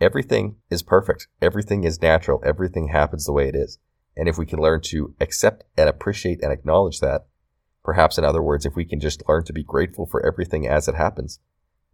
Everything 0.00 0.56
is 0.70 0.82
perfect. 0.82 1.28
Everything 1.40 1.84
is 1.84 2.02
natural. 2.02 2.42
Everything 2.44 2.88
happens 2.88 3.24
the 3.24 3.32
way 3.32 3.48
it 3.48 3.54
is. 3.54 3.78
And 4.16 4.28
if 4.28 4.36
we 4.36 4.46
can 4.46 4.60
learn 4.60 4.80
to 4.86 5.14
accept 5.20 5.64
and 5.76 5.88
appreciate 5.88 6.42
and 6.42 6.52
acknowledge 6.52 7.00
that, 7.00 7.26
perhaps 7.84 8.18
in 8.18 8.24
other 8.24 8.42
words, 8.42 8.66
if 8.66 8.76
we 8.76 8.84
can 8.84 9.00
just 9.00 9.22
learn 9.28 9.44
to 9.44 9.52
be 9.52 9.62
grateful 9.62 10.06
for 10.06 10.24
everything 10.24 10.66
as 10.66 10.88
it 10.88 10.94
happens, 10.94 11.40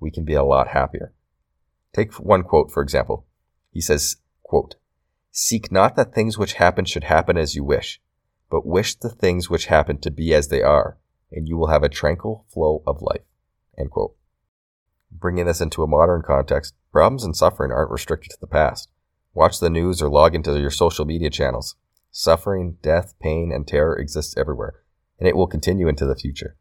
we 0.00 0.10
can 0.10 0.24
be 0.24 0.34
a 0.34 0.42
lot 0.42 0.68
happier. 0.68 1.12
Take 1.92 2.14
one 2.14 2.42
quote, 2.42 2.70
for 2.70 2.82
example. 2.82 3.26
He 3.72 3.80
says, 3.80 4.16
quote, 4.42 4.76
Seek 5.30 5.70
not 5.70 5.94
that 5.96 6.14
things 6.14 6.38
which 6.38 6.54
happen 6.54 6.84
should 6.84 7.04
happen 7.04 7.36
as 7.36 7.54
you 7.54 7.62
wish, 7.62 8.00
but 8.50 8.66
wish 8.66 8.96
the 8.96 9.10
things 9.10 9.48
which 9.48 9.66
happen 9.66 9.98
to 9.98 10.10
be 10.10 10.34
as 10.34 10.48
they 10.48 10.62
are, 10.62 10.98
and 11.30 11.46
you 11.46 11.56
will 11.56 11.68
have 11.68 11.82
a 11.82 11.88
tranquil 11.88 12.46
flow 12.48 12.82
of 12.86 13.02
life. 13.02 13.22
End 13.78 13.90
quote. 13.90 14.16
Bringing 15.10 15.46
this 15.46 15.60
into 15.60 15.82
a 15.82 15.86
modern 15.86 16.22
context, 16.22 16.74
problems 16.92 17.24
and 17.24 17.36
suffering 17.36 17.72
aren't 17.72 17.90
restricted 17.90 18.30
to 18.30 18.40
the 18.40 18.46
past. 18.46 18.90
Watch 19.34 19.60
the 19.60 19.70
news 19.70 20.02
or 20.02 20.08
log 20.08 20.34
into 20.34 20.58
your 20.58 20.70
social 20.70 21.04
media 21.04 21.30
channels. 21.30 21.76
Suffering, 22.10 22.76
death, 22.82 23.14
pain, 23.20 23.52
and 23.52 23.66
terror 23.66 23.96
exists 23.96 24.36
everywhere, 24.36 24.74
and 25.18 25.28
it 25.28 25.36
will 25.36 25.46
continue 25.46 25.88
into 25.88 26.06
the 26.06 26.16
future. 26.16 26.56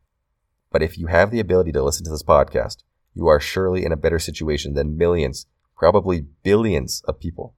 But 0.72 0.84
if 0.84 0.98
you 0.98 1.08
have 1.08 1.32
the 1.32 1.40
ability 1.40 1.72
to 1.72 1.84
listen 1.84 2.04
to 2.06 2.12
this 2.12 2.24
podcast, 2.24 2.84
you 3.14 3.28
are 3.28 3.40
surely 3.40 3.84
in 3.84 3.92
a 3.92 3.98
better 3.98 4.20
situation 4.20 4.74
than 4.74 4.98
millions, 4.98 5.48
probably 5.76 6.28
billions 6.44 7.02
of 7.08 7.20
people. 7.20 7.56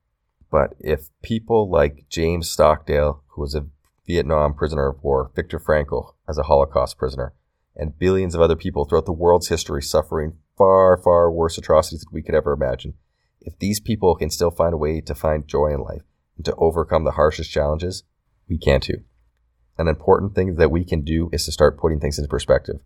But 0.51 0.73
if 0.79 1.09
people 1.21 1.69
like 1.69 2.05
James 2.09 2.49
Stockdale, 2.49 3.23
who 3.27 3.41
was 3.41 3.55
a 3.55 3.67
Vietnam 4.07 4.53
prisoner 4.53 4.87
of 4.87 5.03
war, 5.03 5.31
Viktor 5.35 5.59
Frankl 5.59 6.13
as 6.27 6.37
a 6.37 6.43
Holocaust 6.43 6.97
prisoner, 6.97 7.33
and 7.75 7.97
billions 7.97 8.35
of 8.35 8.41
other 8.41 8.55
people 8.55 8.85
throughout 8.85 9.05
the 9.05 9.13
world's 9.13 9.49
history 9.49 9.81
suffering 9.81 10.37
far, 10.59 10.97
far 10.97 11.31
worse 11.31 11.57
atrocities 11.57 12.01
than 12.01 12.13
we 12.13 12.21
could 12.21 12.35
ever 12.35 12.53
imagine, 12.53 12.93
if 13.41 13.57
these 13.57 13.79
people 13.79 14.13
can 14.13 14.29
still 14.29 14.51
find 14.51 14.73
a 14.73 14.77
way 14.77 14.99
to 14.99 15.15
find 15.15 15.47
joy 15.47 15.73
in 15.73 15.79
life, 15.79 16.03
and 16.35 16.45
to 16.45 16.55
overcome 16.57 17.05
the 17.05 17.11
harshest 17.11 17.49
challenges, 17.49 18.03
we 18.47 18.57
can 18.57 18.81
too. 18.81 19.01
An 19.77 19.87
important 19.87 20.35
thing 20.35 20.55
that 20.55 20.69
we 20.69 20.83
can 20.83 21.01
do 21.01 21.29
is 21.31 21.45
to 21.45 21.51
start 21.53 21.79
putting 21.79 22.01
things 22.01 22.19
into 22.19 22.27
perspective. 22.27 22.81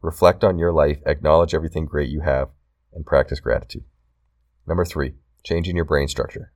Reflect 0.00 0.42
on 0.42 0.58
your 0.58 0.72
life, 0.72 0.98
acknowledge 1.04 1.54
everything 1.54 1.84
great 1.84 2.08
you 2.08 2.22
have, 2.22 2.48
and 2.94 3.04
practice 3.04 3.38
gratitude. 3.38 3.84
Number 4.66 4.86
three, 4.86 5.14
changing 5.44 5.76
your 5.76 5.84
brain 5.84 6.08
structure. 6.08 6.52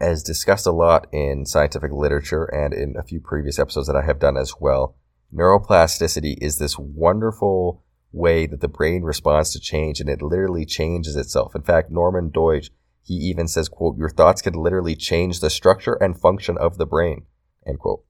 As 0.00 0.22
discussed 0.22 0.66
a 0.66 0.72
lot 0.72 1.08
in 1.12 1.44
scientific 1.44 1.90
literature 1.92 2.44
and 2.44 2.72
in 2.72 2.94
a 2.96 3.02
few 3.02 3.20
previous 3.20 3.58
episodes 3.58 3.88
that 3.88 3.96
I 3.96 4.06
have 4.06 4.20
done 4.20 4.36
as 4.36 4.54
well, 4.60 4.96
neuroplasticity 5.34 6.36
is 6.40 6.58
this 6.58 6.78
wonderful 6.78 7.82
way 8.12 8.46
that 8.46 8.60
the 8.60 8.68
brain 8.68 9.02
responds 9.02 9.52
to 9.52 9.60
change 9.60 10.00
and 10.00 10.08
it 10.08 10.22
literally 10.22 10.64
changes 10.64 11.16
itself. 11.16 11.54
In 11.54 11.62
fact, 11.62 11.90
Norman 11.90 12.30
Doidge 12.30 12.70
he 13.02 13.14
even 13.14 13.48
says, 13.48 13.68
quote, 13.68 13.96
your 13.96 14.08
thoughts 14.08 14.42
can 14.42 14.54
literally 14.54 14.94
change 14.94 15.40
the 15.40 15.50
structure 15.50 15.94
and 15.94 16.16
function 16.16 16.56
of 16.58 16.78
the 16.78 16.86
brain, 16.86 17.26
end 17.66 17.80
quote. 17.80 18.04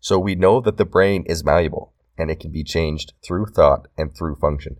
So 0.00 0.18
we 0.18 0.34
know 0.34 0.60
that 0.60 0.78
the 0.78 0.84
brain 0.84 1.22
is 1.26 1.44
malleable 1.44 1.92
and 2.18 2.30
it 2.30 2.40
can 2.40 2.50
be 2.50 2.64
changed 2.64 3.12
through 3.24 3.46
thought 3.46 3.88
and 3.96 4.16
through 4.16 4.36
function. 4.36 4.78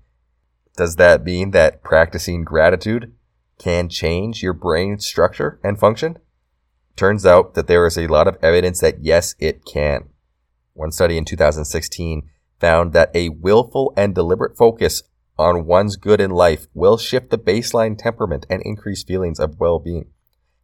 Does 0.77 0.97
that 0.97 1.25
mean 1.25 1.53
that 1.53 1.83
practicing 1.83 2.45
gratitude 2.45 3.15
can 3.59 3.89
change 3.89 4.43
your 4.43 4.53
brain 4.53 4.99
structure 4.99 5.61
and 5.63 5.79
function? 5.79 6.19
Turns 6.97 7.25
out 7.25 7.55
that 7.55 7.67
there 7.67 7.87
is 7.87 7.97
a 7.97 8.09
lot 8.09 8.27
of 8.27 8.39
evidence 8.43 8.81
that 8.81 9.05
yes, 9.05 9.35
it 9.39 9.65
can. 9.65 10.09
One 10.73 10.91
study 10.91 11.17
in 11.17 11.25
2016 11.25 12.29
found 12.61 12.93
that 12.93 13.11
a 13.15 13.29
willful 13.29 13.93
and 13.97 14.15
deliberate 14.15 14.57
focus 14.57 15.03
on 15.39 15.67
one's 15.67 15.97
good 15.97 16.21
in 16.21 16.31
life 16.31 16.67
will 16.73 16.97
shift 16.97 17.31
the 17.31 17.39
baseline 17.39 17.97
temperament 17.97 18.47
and 18.49 18.63
increase 18.65 19.03
feelings 19.03 19.39
of 19.39 19.61
well-being. 19.61 20.11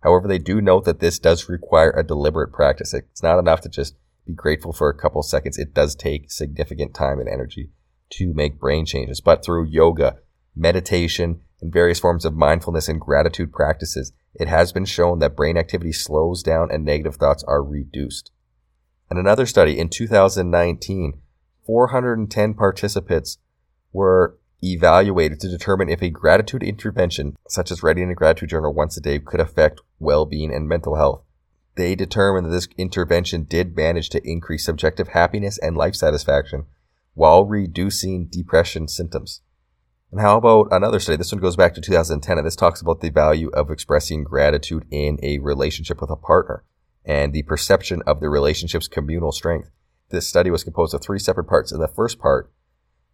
However, 0.02 0.26
they 0.26 0.38
do 0.38 0.60
note 0.60 0.84
that 0.84 1.00
this 1.00 1.18
does 1.18 1.48
require 1.48 1.90
a 1.90 2.06
deliberate 2.06 2.52
practice. 2.52 2.92
It's 2.92 3.22
not 3.22 3.38
enough 3.38 3.60
to 3.62 3.68
just 3.68 3.94
be 4.26 4.32
grateful 4.32 4.72
for 4.72 4.88
a 4.88 4.96
couple 4.96 5.22
seconds. 5.22 5.58
It 5.58 5.74
does 5.74 5.94
take 5.94 6.30
significant 6.30 6.94
time 6.94 7.20
and 7.20 7.28
energy 7.28 7.70
to 8.10 8.34
make 8.34 8.58
brain 8.58 8.84
changes. 8.84 9.20
But 9.20 9.44
through 9.44 9.66
yoga, 9.66 10.18
meditation, 10.56 11.42
and 11.60 11.72
various 11.72 12.00
forms 12.00 12.24
of 12.24 12.34
mindfulness 12.34 12.88
and 12.88 13.00
gratitude 13.00 13.52
practices, 13.52 14.12
it 14.34 14.48
has 14.48 14.72
been 14.72 14.84
shown 14.84 15.20
that 15.20 15.36
brain 15.36 15.56
activity 15.56 15.92
slows 15.92 16.42
down 16.42 16.68
and 16.72 16.84
negative 16.84 17.16
thoughts 17.16 17.44
are 17.44 17.62
reduced. 17.62 18.32
In 19.10 19.18
another 19.18 19.46
study 19.46 19.78
in 19.78 19.88
2019, 19.88 21.20
410 21.66 22.54
participants 22.54 23.38
were 23.92 24.38
evaluated 24.62 25.40
to 25.40 25.48
determine 25.48 25.88
if 25.88 26.02
a 26.02 26.10
gratitude 26.10 26.62
intervention, 26.62 27.36
such 27.48 27.70
as 27.70 27.82
writing 27.82 28.10
a 28.10 28.14
gratitude 28.14 28.50
journal 28.50 28.72
once 28.72 28.96
a 28.96 29.00
day, 29.00 29.18
could 29.18 29.40
affect 29.40 29.80
well-being 29.98 30.52
and 30.52 30.68
mental 30.68 30.96
health. 30.96 31.22
They 31.74 31.94
determined 31.94 32.46
that 32.46 32.50
this 32.50 32.68
intervention 32.76 33.44
did 33.44 33.76
manage 33.76 34.10
to 34.10 34.20
increase 34.28 34.64
subjective 34.64 35.08
happiness 35.08 35.58
and 35.58 35.76
life 35.76 35.94
satisfaction 35.94 36.66
while 37.14 37.44
reducing 37.44 38.26
depression 38.26 38.88
symptoms. 38.88 39.40
And 40.10 40.20
how 40.20 40.36
about 40.36 40.68
another 40.70 41.00
study? 41.00 41.16
This 41.16 41.32
one 41.32 41.40
goes 41.40 41.56
back 41.56 41.74
to 41.74 41.80
2010, 41.80 42.36
and 42.36 42.46
this 42.46 42.56
talks 42.56 42.82
about 42.82 43.00
the 43.00 43.10
value 43.10 43.50
of 43.54 43.70
expressing 43.70 44.24
gratitude 44.24 44.84
in 44.90 45.18
a 45.22 45.38
relationship 45.38 46.00
with 46.00 46.10
a 46.10 46.16
partner 46.16 46.64
and 47.04 47.32
the 47.32 47.42
perception 47.42 48.02
of 48.06 48.20
the 48.20 48.28
relationship's 48.28 48.88
communal 48.88 49.32
strength. 49.32 49.70
This 50.12 50.28
study 50.28 50.50
was 50.50 50.62
composed 50.62 50.92
of 50.94 51.00
three 51.00 51.18
separate 51.18 51.48
parts. 51.48 51.72
In 51.72 51.80
the 51.80 51.88
first 51.88 52.18
part, 52.18 52.52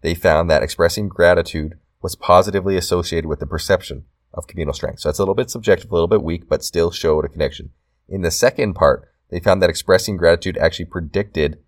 they 0.02 0.14
found 0.14 0.50
that 0.50 0.64
expressing 0.64 1.09
gratitude 1.09 1.78
was 2.02 2.17
positively 2.17 2.76
associated 2.76 3.28
with 3.28 3.38
the 3.38 3.47
perception 3.47 4.05
of 4.35 4.49
communal 4.49 4.75
strength. 4.75 5.00
So 5.00 5.09
that's 5.09 5.21
a 5.21 5.23
little 5.23 5.35
bit 5.35 5.49
subjective, 5.49 5.90
a 5.90 5.95
little 5.95 6.09
bit 6.09 6.23
weak, 6.23 6.49
but 6.49 6.64
still 6.64 6.90
showed 6.90 7.25
a 7.25 7.28
connection. 7.28 7.71
In 8.09 8.23
the 8.23 8.33
second 8.33 8.75
part, 8.75 9.09
they 9.31 9.38
found 9.38 9.62
that 9.62 9.71
expressing 9.71 10.17
gratitude 10.17 10.59
actually 10.59 10.87
predicted 10.87 11.59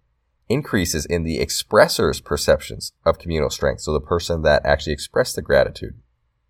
increases 0.49 1.06
in 1.06 1.22
the 1.22 1.38
expressor's 1.38 2.20
perceptions 2.20 2.92
of 3.06 3.18
communal 3.18 3.50
strength. 3.50 3.82
So 3.82 3.92
the 3.92 4.00
person 4.00 4.42
that 4.42 4.66
actually 4.66 4.94
expressed 4.94 5.37
the 5.37 5.42
gratitude. 5.42 5.94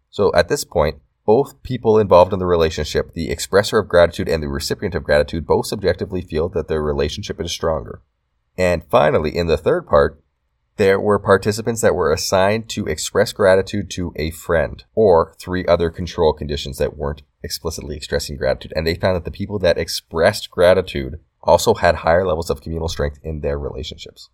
So 0.08 0.32
at 0.34 0.48
this 0.48 0.64
point, 0.64 1.00
both 1.26 1.62
people 1.62 1.98
involved 1.98 2.32
in 2.32 2.38
the 2.38 2.46
relationship, 2.46 3.12
the 3.12 3.28
expresser 3.28 3.78
of 3.78 3.88
gratitude 3.88 4.28
and 4.28 4.42
the 4.42 4.48
recipient 4.48 4.94
of 4.94 5.04
gratitude, 5.04 5.46
both 5.46 5.66
subjectively 5.66 6.22
feel 6.22 6.48
that 6.48 6.68
their 6.68 6.82
relationship 6.82 7.40
is 7.40 7.52
stronger. 7.52 8.00
And 8.60 8.84
finally, 8.90 9.34
in 9.34 9.46
the 9.46 9.56
third 9.56 9.86
part, 9.86 10.22
there 10.76 11.00
were 11.00 11.18
participants 11.18 11.80
that 11.80 11.94
were 11.94 12.12
assigned 12.12 12.68
to 12.70 12.84
express 12.84 13.32
gratitude 13.32 13.90
to 13.92 14.12
a 14.16 14.32
friend 14.32 14.84
or 14.94 15.34
three 15.40 15.64
other 15.64 15.88
control 15.88 16.34
conditions 16.34 16.76
that 16.76 16.94
weren't 16.94 17.22
explicitly 17.42 17.96
expressing 17.96 18.36
gratitude. 18.36 18.74
And 18.76 18.86
they 18.86 18.96
found 18.96 19.16
that 19.16 19.24
the 19.24 19.30
people 19.30 19.58
that 19.60 19.78
expressed 19.78 20.50
gratitude 20.50 21.20
also 21.42 21.72
had 21.72 21.94
higher 21.94 22.26
levels 22.26 22.50
of 22.50 22.60
communal 22.60 22.90
strength 22.90 23.18
in 23.22 23.40
their 23.40 23.58
relationships. 23.58 24.28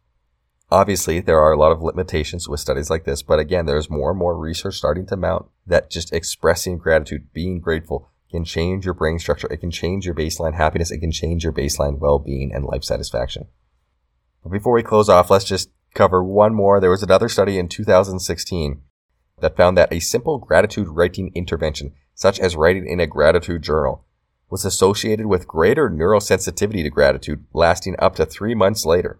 Obviously, 0.72 1.20
there 1.20 1.38
are 1.38 1.52
a 1.52 1.56
lot 1.56 1.70
of 1.70 1.80
limitations 1.80 2.48
with 2.48 2.58
studies 2.58 2.90
like 2.90 3.04
this, 3.04 3.22
but 3.22 3.38
again, 3.38 3.66
there's 3.66 3.88
more 3.88 4.10
and 4.10 4.18
more 4.18 4.36
research 4.36 4.74
starting 4.74 5.06
to 5.06 5.16
mount 5.16 5.46
that 5.68 5.88
just 5.88 6.12
expressing 6.12 6.78
gratitude, 6.78 7.32
being 7.32 7.60
grateful, 7.60 8.10
can 8.32 8.44
change 8.44 8.86
your 8.86 8.94
brain 8.94 9.20
structure. 9.20 9.46
It 9.52 9.58
can 9.58 9.70
change 9.70 10.04
your 10.04 10.16
baseline 10.16 10.56
happiness. 10.56 10.90
It 10.90 10.98
can 10.98 11.12
change 11.12 11.44
your 11.44 11.52
baseline 11.52 12.00
well-being 12.00 12.50
and 12.52 12.64
life 12.64 12.82
satisfaction. 12.82 13.46
But 14.46 14.52
before 14.52 14.74
we 14.74 14.84
close 14.84 15.08
off, 15.08 15.28
let's 15.28 15.44
just 15.44 15.70
cover 15.92 16.22
one 16.22 16.54
more. 16.54 16.78
There 16.78 16.88
was 16.92 17.02
another 17.02 17.28
study 17.28 17.58
in 17.58 17.66
2016 17.66 18.80
that 19.40 19.56
found 19.56 19.76
that 19.76 19.92
a 19.92 19.98
simple 19.98 20.38
gratitude 20.38 20.86
writing 20.86 21.32
intervention, 21.34 21.94
such 22.14 22.38
as 22.38 22.54
writing 22.54 22.86
in 22.86 23.00
a 23.00 23.08
gratitude 23.08 23.62
journal, 23.62 24.04
was 24.48 24.64
associated 24.64 25.26
with 25.26 25.48
greater 25.48 25.90
neurosensitivity 25.90 26.84
to 26.84 26.90
gratitude 26.90 27.44
lasting 27.52 27.96
up 27.98 28.14
to 28.14 28.24
three 28.24 28.54
months 28.54 28.86
later. 28.86 29.18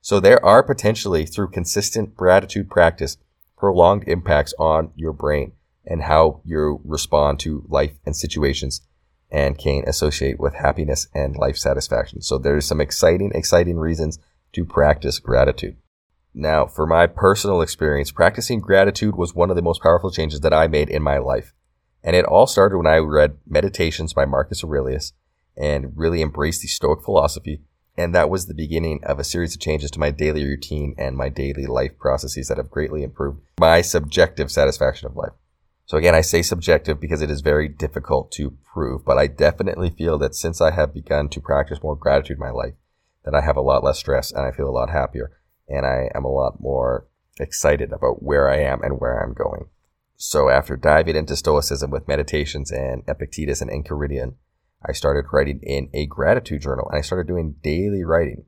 So 0.00 0.18
there 0.18 0.42
are 0.42 0.62
potentially, 0.62 1.26
through 1.26 1.50
consistent 1.50 2.14
gratitude 2.14 2.70
practice, 2.70 3.18
prolonged 3.58 4.04
impacts 4.08 4.54
on 4.58 4.92
your 4.96 5.12
brain 5.12 5.52
and 5.84 6.04
how 6.04 6.40
you 6.46 6.80
respond 6.82 7.40
to 7.40 7.66
life 7.68 7.98
and 8.06 8.16
situations 8.16 8.80
and 9.30 9.58
can 9.58 9.84
associate 9.86 10.40
with 10.40 10.54
happiness 10.54 11.08
and 11.12 11.36
life 11.36 11.58
satisfaction. 11.58 12.22
So 12.22 12.38
there's 12.38 12.64
some 12.64 12.80
exciting, 12.80 13.32
exciting 13.34 13.76
reasons 13.76 14.18
to 14.52 14.64
practice 14.64 15.18
gratitude. 15.18 15.76
Now, 16.34 16.66
for 16.66 16.86
my 16.86 17.06
personal 17.06 17.60
experience, 17.60 18.10
practicing 18.10 18.60
gratitude 18.60 19.16
was 19.16 19.34
one 19.34 19.50
of 19.50 19.56
the 19.56 19.62
most 19.62 19.82
powerful 19.82 20.10
changes 20.10 20.40
that 20.40 20.54
I 20.54 20.66
made 20.66 20.88
in 20.88 21.02
my 21.02 21.18
life. 21.18 21.52
And 22.02 22.16
it 22.16 22.24
all 22.24 22.46
started 22.46 22.78
when 22.78 22.86
I 22.86 22.96
read 22.96 23.36
Meditations 23.46 24.12
by 24.14 24.24
Marcus 24.24 24.64
Aurelius 24.64 25.12
and 25.56 25.92
really 25.94 26.22
embraced 26.22 26.62
the 26.62 26.68
Stoic 26.68 27.04
philosophy. 27.04 27.60
And 27.96 28.14
that 28.14 28.30
was 28.30 28.46
the 28.46 28.54
beginning 28.54 29.00
of 29.04 29.18
a 29.18 29.24
series 29.24 29.54
of 29.54 29.60
changes 29.60 29.90
to 29.92 30.00
my 30.00 30.10
daily 30.10 30.44
routine 30.44 30.94
and 30.96 31.16
my 31.16 31.28
daily 31.28 31.66
life 31.66 31.98
processes 31.98 32.48
that 32.48 32.56
have 32.56 32.70
greatly 32.70 33.02
improved 33.02 33.40
my 33.60 33.82
subjective 33.82 34.50
satisfaction 34.50 35.06
of 35.06 35.16
life. 35.16 35.32
So 35.84 35.98
again, 35.98 36.14
I 36.14 36.22
say 36.22 36.40
subjective 36.40 36.98
because 36.98 37.20
it 37.20 37.30
is 37.30 37.42
very 37.42 37.68
difficult 37.68 38.32
to 38.32 38.56
prove, 38.72 39.04
but 39.04 39.18
I 39.18 39.26
definitely 39.26 39.90
feel 39.90 40.16
that 40.18 40.34
since 40.34 40.62
I 40.62 40.70
have 40.70 40.94
begun 40.94 41.28
to 41.28 41.40
practice 41.40 41.82
more 41.82 41.96
gratitude 41.96 42.38
in 42.38 42.40
my 42.40 42.50
life, 42.50 42.72
that 43.24 43.34
I 43.34 43.40
have 43.40 43.56
a 43.56 43.62
lot 43.62 43.84
less 43.84 43.98
stress 43.98 44.30
and 44.30 44.44
I 44.44 44.52
feel 44.52 44.68
a 44.68 44.70
lot 44.70 44.90
happier 44.90 45.32
and 45.68 45.86
I 45.86 46.10
am 46.14 46.24
a 46.24 46.32
lot 46.32 46.60
more 46.60 47.06
excited 47.40 47.92
about 47.92 48.22
where 48.22 48.48
I 48.48 48.58
am 48.58 48.82
and 48.82 49.00
where 49.00 49.22
I'm 49.22 49.34
going. 49.34 49.66
So 50.16 50.48
after 50.48 50.76
diving 50.76 51.16
into 51.16 51.36
Stoicism 51.36 51.90
with 51.90 52.08
meditations 52.08 52.70
and 52.70 53.02
Epictetus 53.08 53.60
and 53.60 53.70
Enchiridion, 53.70 54.34
I 54.84 54.92
started 54.92 55.26
writing 55.32 55.60
in 55.62 55.88
a 55.94 56.06
gratitude 56.06 56.62
journal 56.62 56.88
and 56.88 56.98
I 56.98 57.02
started 57.02 57.26
doing 57.26 57.56
daily 57.62 58.04
writing. 58.04 58.44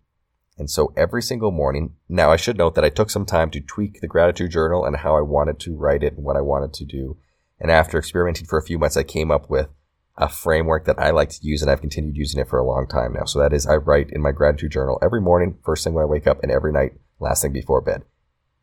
And 0.57 0.71
so 0.71 0.93
every 0.97 1.23
single 1.23 1.50
morning, 1.50 1.95
now 2.09 2.31
I 2.31 2.37
should 2.37 2.59
note 2.59 2.76
that 2.76 2.85
I 2.85 2.90
took 2.90 3.11
some 3.11 3.26
time 3.26 3.50
to 3.50 3.61
tweak 3.61 4.00
the 4.00 4.07
gratitude 4.07 4.52
journal 4.52 4.85
and 4.85 4.99
how 4.99 5.16
I 5.16 5.21
wanted 5.21 5.59
to 5.61 5.76
write 5.76 6.04
it 6.04 6.14
and 6.14 6.25
what 6.25 6.37
I 6.37 6.43
wanted 6.43 6.73
to 6.75 6.85
do. 6.85 7.16
And 7.59 7.71
after 7.71 7.99
experimenting 7.99 8.47
for 8.47 8.59
a 8.59 8.64
few 8.64 8.78
months, 8.78 8.97
I 8.97 9.02
came 9.02 9.31
up 9.31 9.50
with 9.50 9.69
a 10.16 10.28
framework 10.28 10.85
that 10.85 10.99
I 10.99 11.11
like 11.11 11.30
to 11.30 11.42
use 11.42 11.61
and 11.61 11.71
I've 11.71 11.80
continued 11.80 12.16
using 12.16 12.40
it 12.40 12.49
for 12.49 12.59
a 12.59 12.64
long 12.64 12.87
time 12.87 13.14
now. 13.14 13.25
So 13.25 13.40
that 13.40 13.52
is 13.52 13.66
I 13.66 13.76
write 13.76 14.11
in 14.11 14.23
my 14.23 14.33
gratitude 14.33 14.71
journal 14.71 14.99
every 15.02 15.21
morning, 15.21 15.59
first 15.64 15.85
thing 15.85 15.92
when 15.92 16.02
I 16.02 16.06
wake 16.06 16.26
up 16.26 16.42
and 16.42 16.52
every 16.52 16.73
night 16.73 16.92
last 17.18 17.42
thing 17.42 17.52
before 17.52 17.80
bed. 17.80 18.04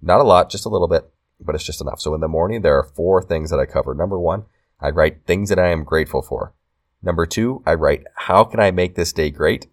Not 0.01 0.22
a 0.22 0.24
lot, 0.24 0.50
just 0.50 0.65
a 0.65 0.70
little 0.70 0.88
bit, 0.88 1.12
but 1.39 1.55
it's 1.55 1.65
just 1.65 1.81
enough. 1.81 2.00
So 2.00 2.15
in 2.15 2.22
the 2.22 2.27
morning, 2.27 2.62
there 2.62 2.77
are 2.77 2.91
four 2.96 3.22
things 3.22 3.50
that 3.50 3.60
I 3.60 3.65
cover. 3.65 3.93
Number 3.93 4.17
one, 4.17 4.46
I 4.79 4.89
write 4.89 5.25
things 5.25 5.50
that 5.50 5.60
I 5.60 5.70
am 5.70 5.84
grateful 5.84 6.22
for. 6.22 6.53
Number 7.03 7.25
two, 7.25 7.62
I 7.65 7.74
write, 7.74 8.03
how 8.15 8.43
can 8.43 8.60
I 8.60 8.72
make 8.72 8.96
this 8.96 9.12
day 9.12 9.29
great? 9.29 9.67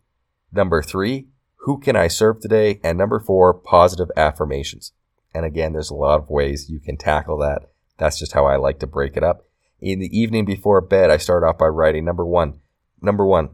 Number 0.53 0.83
three, 0.83 1.29
who 1.63 1.79
can 1.79 1.97
I 1.97 2.09
serve 2.09 2.41
today? 2.41 2.81
And 2.83 2.99
number 2.99 3.21
four, 3.21 3.55
positive 3.55 4.09
affirmations. 4.17 4.93
And 5.35 5.45
again, 5.45 5.73
there's 5.73 5.91
a 5.91 5.95
lot 5.95 6.21
of 6.21 6.31
ways 6.31 6.71
you 6.71 6.81
can 6.81 6.97
tackle 6.97 7.39
that. 7.39 7.71
That's 7.99 8.19
just 8.19 8.33
how 8.33 8.47
I 8.47 8.57
like 8.57 8.79
to 8.81 8.87
break 8.87 9.17
it 9.17 9.23
up. 9.23 9.45
In 9.81 10.01
the 10.01 10.19
evening 10.19 10.45
before 10.45 10.81
bed, 10.81 11.11
I 11.11 11.19
start 11.19 11.45
off 11.45 11.59
by 11.59 11.67
writing 11.67 12.05
number 12.05 12.27
one, 12.27 12.61
number 13.01 13.25
one, 13.25 13.51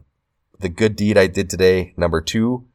the 0.59 0.69
good 0.69 0.95
deed 0.95 1.17
I 1.17 1.27
did 1.27 1.49
today. 1.49 1.93
Number 1.97 2.19
two, 2.19 2.67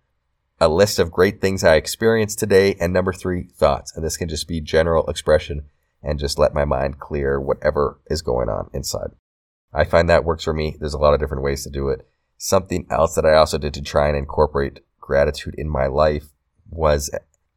a 0.60 0.68
list 0.68 0.98
of 0.98 1.10
great 1.10 1.40
things 1.40 1.64
I 1.64 1.74
experienced 1.74 2.38
today. 2.38 2.76
And 2.78 2.92
number 2.92 3.12
three, 3.12 3.48
thoughts. 3.54 3.94
And 3.96 4.04
this 4.04 4.16
can 4.16 4.28
just 4.28 4.46
be 4.46 4.60
general 4.60 5.08
expression 5.08 5.64
and 6.02 6.18
just 6.18 6.38
let 6.38 6.54
my 6.54 6.64
mind 6.64 7.00
clear 7.00 7.40
whatever 7.40 8.00
is 8.06 8.22
going 8.22 8.48
on 8.48 8.70
inside. 8.72 9.10
I 9.72 9.84
find 9.84 10.08
that 10.08 10.24
works 10.24 10.44
for 10.44 10.52
me. 10.52 10.76
There's 10.78 10.94
a 10.94 10.98
lot 10.98 11.14
of 11.14 11.20
different 11.20 11.42
ways 11.42 11.64
to 11.64 11.70
do 11.70 11.88
it. 11.88 12.08
Something 12.36 12.86
else 12.90 13.14
that 13.16 13.26
I 13.26 13.34
also 13.34 13.58
did 13.58 13.74
to 13.74 13.82
try 13.82 14.08
and 14.08 14.16
incorporate 14.16 14.80
gratitude 15.00 15.54
in 15.58 15.68
my 15.68 15.86
life 15.86 16.28
was 16.70 17.10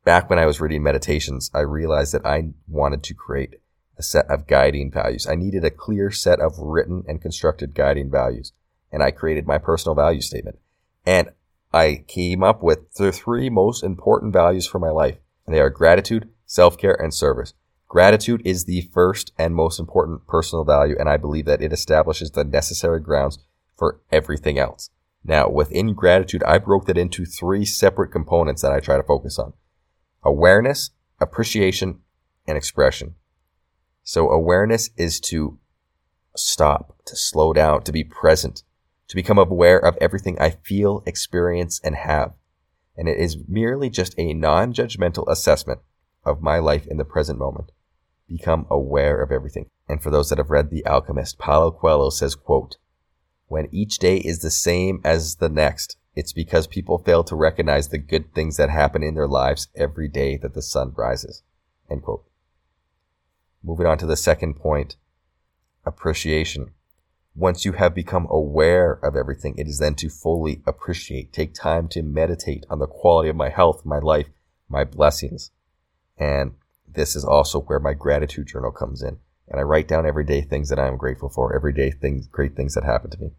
back 0.04 0.30
when 0.30 0.40
I 0.40 0.46
was 0.46 0.60
reading 0.60 0.84
meditations, 0.84 1.52
I 1.54 1.60
realized 1.60 2.14
that 2.14 2.26
I 2.26 2.50
wanted 2.68 3.04
to 3.04 3.14
create 3.14 3.56
a 3.98 4.04
set 4.04 4.26
of 4.30 4.48
guiding 4.48 4.92
values. 4.92 5.28
I 5.28 5.36
needed 5.36 5.64
a 5.64 5.70
clear 5.70 6.12
set 6.12 6.40
of 6.40 6.58
written 6.58 7.04
and 7.08 7.22
constructed 7.22 7.76
guiding 7.76 8.10
values. 8.10 8.54
And 8.92 9.04
I 9.04 9.12
created 9.12 9.48
my 9.48 9.58
personal 9.58 9.96
value 9.96 10.22
statement. 10.22 10.60
And 11.06 11.30
I 11.74 12.04
came 12.08 12.44
up 12.44 12.62
with 12.62 12.94
the 12.94 13.12
three 13.12 13.50
most 13.50 13.84
important 13.84 14.34
values 14.34 14.68
for 14.68 14.80
my 14.80 14.90
life. 14.90 15.18
And 15.46 15.56
they 15.56 15.60
are 15.60 15.70
gratitude, 15.70 16.30
self-care, 16.46 16.96
and 17.02 17.14
service. 17.14 17.54
Gratitude 17.88 18.42
is 18.44 18.66
the 18.66 18.90
first 18.94 19.34
and 19.38 19.54
most 19.54 19.80
important 19.80 20.26
personal 20.26 20.64
value, 20.66 20.96
and 20.98 21.08
I 21.08 21.18
believe 21.18 21.46
that 21.46 21.62
it 21.62 21.72
establishes 21.72 22.32
the 22.32 22.44
necessary 22.44 23.00
grounds 23.00 23.38
for 23.78 24.02
everything 24.12 24.58
else. 24.58 24.90
Now, 25.24 25.48
within 25.48 25.94
gratitude, 25.94 26.44
I 26.44 26.58
broke 26.58 26.86
that 26.88 26.98
into 26.98 27.24
three 27.24 27.66
separate 27.66 28.12
components 28.12 28.64
that 28.64 28.72
I 28.72 28.80
try 28.80 28.98
to 28.98 29.04
focus 29.04 29.38
on. 29.38 29.54
Awareness, 30.24 30.90
appreciation, 31.20 32.00
and 32.48 32.58
expression. 32.58 33.14
So 34.04 34.30
awareness 34.30 34.89
is 34.98 35.20
to 35.22 35.60
stop, 36.36 36.98
to 37.06 37.16
slow 37.16 37.54
down, 37.54 37.84
to 37.84 37.92
be 37.92 38.04
present, 38.04 38.63
to 39.08 39.16
become 39.16 39.38
aware 39.38 39.78
of 39.78 39.98
everything 40.02 40.38
I 40.39 40.52
feel, 40.52 41.04
experience, 41.06 41.80
and 41.84 41.96
have. 41.96 42.34
And 42.98 43.08
it 43.08 43.18
is 43.18 43.38
merely 43.48 43.89
just 43.89 44.13
a 44.18 44.34
non-judgmental 44.34 45.28
assessment 45.28 45.80
of 46.26 46.42
my 46.42 46.60
life 46.60 46.86
in 46.88 46.98
the 46.98 47.06
present 47.06 47.39
moment. 47.39 47.72
Become 48.28 48.66
aware 48.70 49.22
of 49.22 49.32
everything. 49.32 49.70
And 49.88 50.02
for 50.02 50.10
those 50.10 50.30
that 50.30 50.38
have 50.38 50.50
read 50.50 50.70
The 50.70 50.86
Alchemist, 50.86 51.38
Paulo 51.38 51.72
Coelho 51.72 52.10
says, 52.10 52.36
quote, 52.36 52.78
when 53.48 53.68
each 53.72 54.00
day 54.00 54.18
is 54.18 54.39
the 54.39 54.52
same 54.52 55.02
as 55.04 55.36
the 55.36 55.50
next, 55.50 55.98
it's 56.16 56.34
because 56.34 56.68
people 56.68 56.98
fail 56.98 57.24
to 57.26 57.36
recognize 57.36 57.89
the 57.89 57.98
good 57.98 58.34
things 58.34 58.58
that 58.58 58.70
happen 58.70 59.04
in 59.04 59.16
their 59.16 59.28
lives 59.28 59.68
every 59.76 60.08
day 60.08 60.38
that 60.38 60.54
the 60.54 60.62
sun 60.62 60.94
rises. 60.96 61.44
End 61.89 62.04
quote. 62.04 62.26
Moving 63.63 63.88
on 63.88 63.97
to 63.99 64.06
the 64.06 64.17
second 64.17 64.56
point, 64.56 64.97
appreciation. 65.86 66.73
Once 67.36 67.65
you 67.65 67.71
have 67.71 67.95
become 67.95 68.28
aware 68.30 68.99
of 69.04 69.15
everything, 69.15 69.56
it 69.58 69.67
is 69.67 69.80
then 69.80 69.95
to 69.95 70.10
fully 70.10 70.62
appreciate. 70.67 71.32
Take 71.32 71.54
time 71.54 71.88
to 71.89 72.04
meditate 72.04 72.65
on 72.69 72.80
the 72.80 72.88
quality 72.88 73.30
of 73.30 73.36
my 73.36 73.49
health, 73.49 73.86
my 73.86 73.99
life, 73.99 74.28
my 74.69 74.84
blessings. 74.84 75.52
And 76.17 76.54
this 76.88 77.15
is 77.15 77.26
also 77.26 77.62
where 77.62 77.80
my 77.80 77.93
gratitude 77.93 78.47
journal 78.47 78.71
comes 78.71 79.02
in. 79.02 79.17
And 79.47 79.60
I 79.60 79.63
write 79.63 79.88
down 79.88 80.06
everyday 80.06 80.41
things 80.41 80.69
that 80.69 80.80
I 80.80 80.88
am 80.88 80.97
grateful 80.97 81.30
for, 81.30 81.56
everyday 81.56 81.89
things, 81.89 82.28
great 82.28 82.56
things 82.56 82.76
that 82.76 82.84
happen 82.84 83.10
to 83.12 83.19
me. 83.19 83.32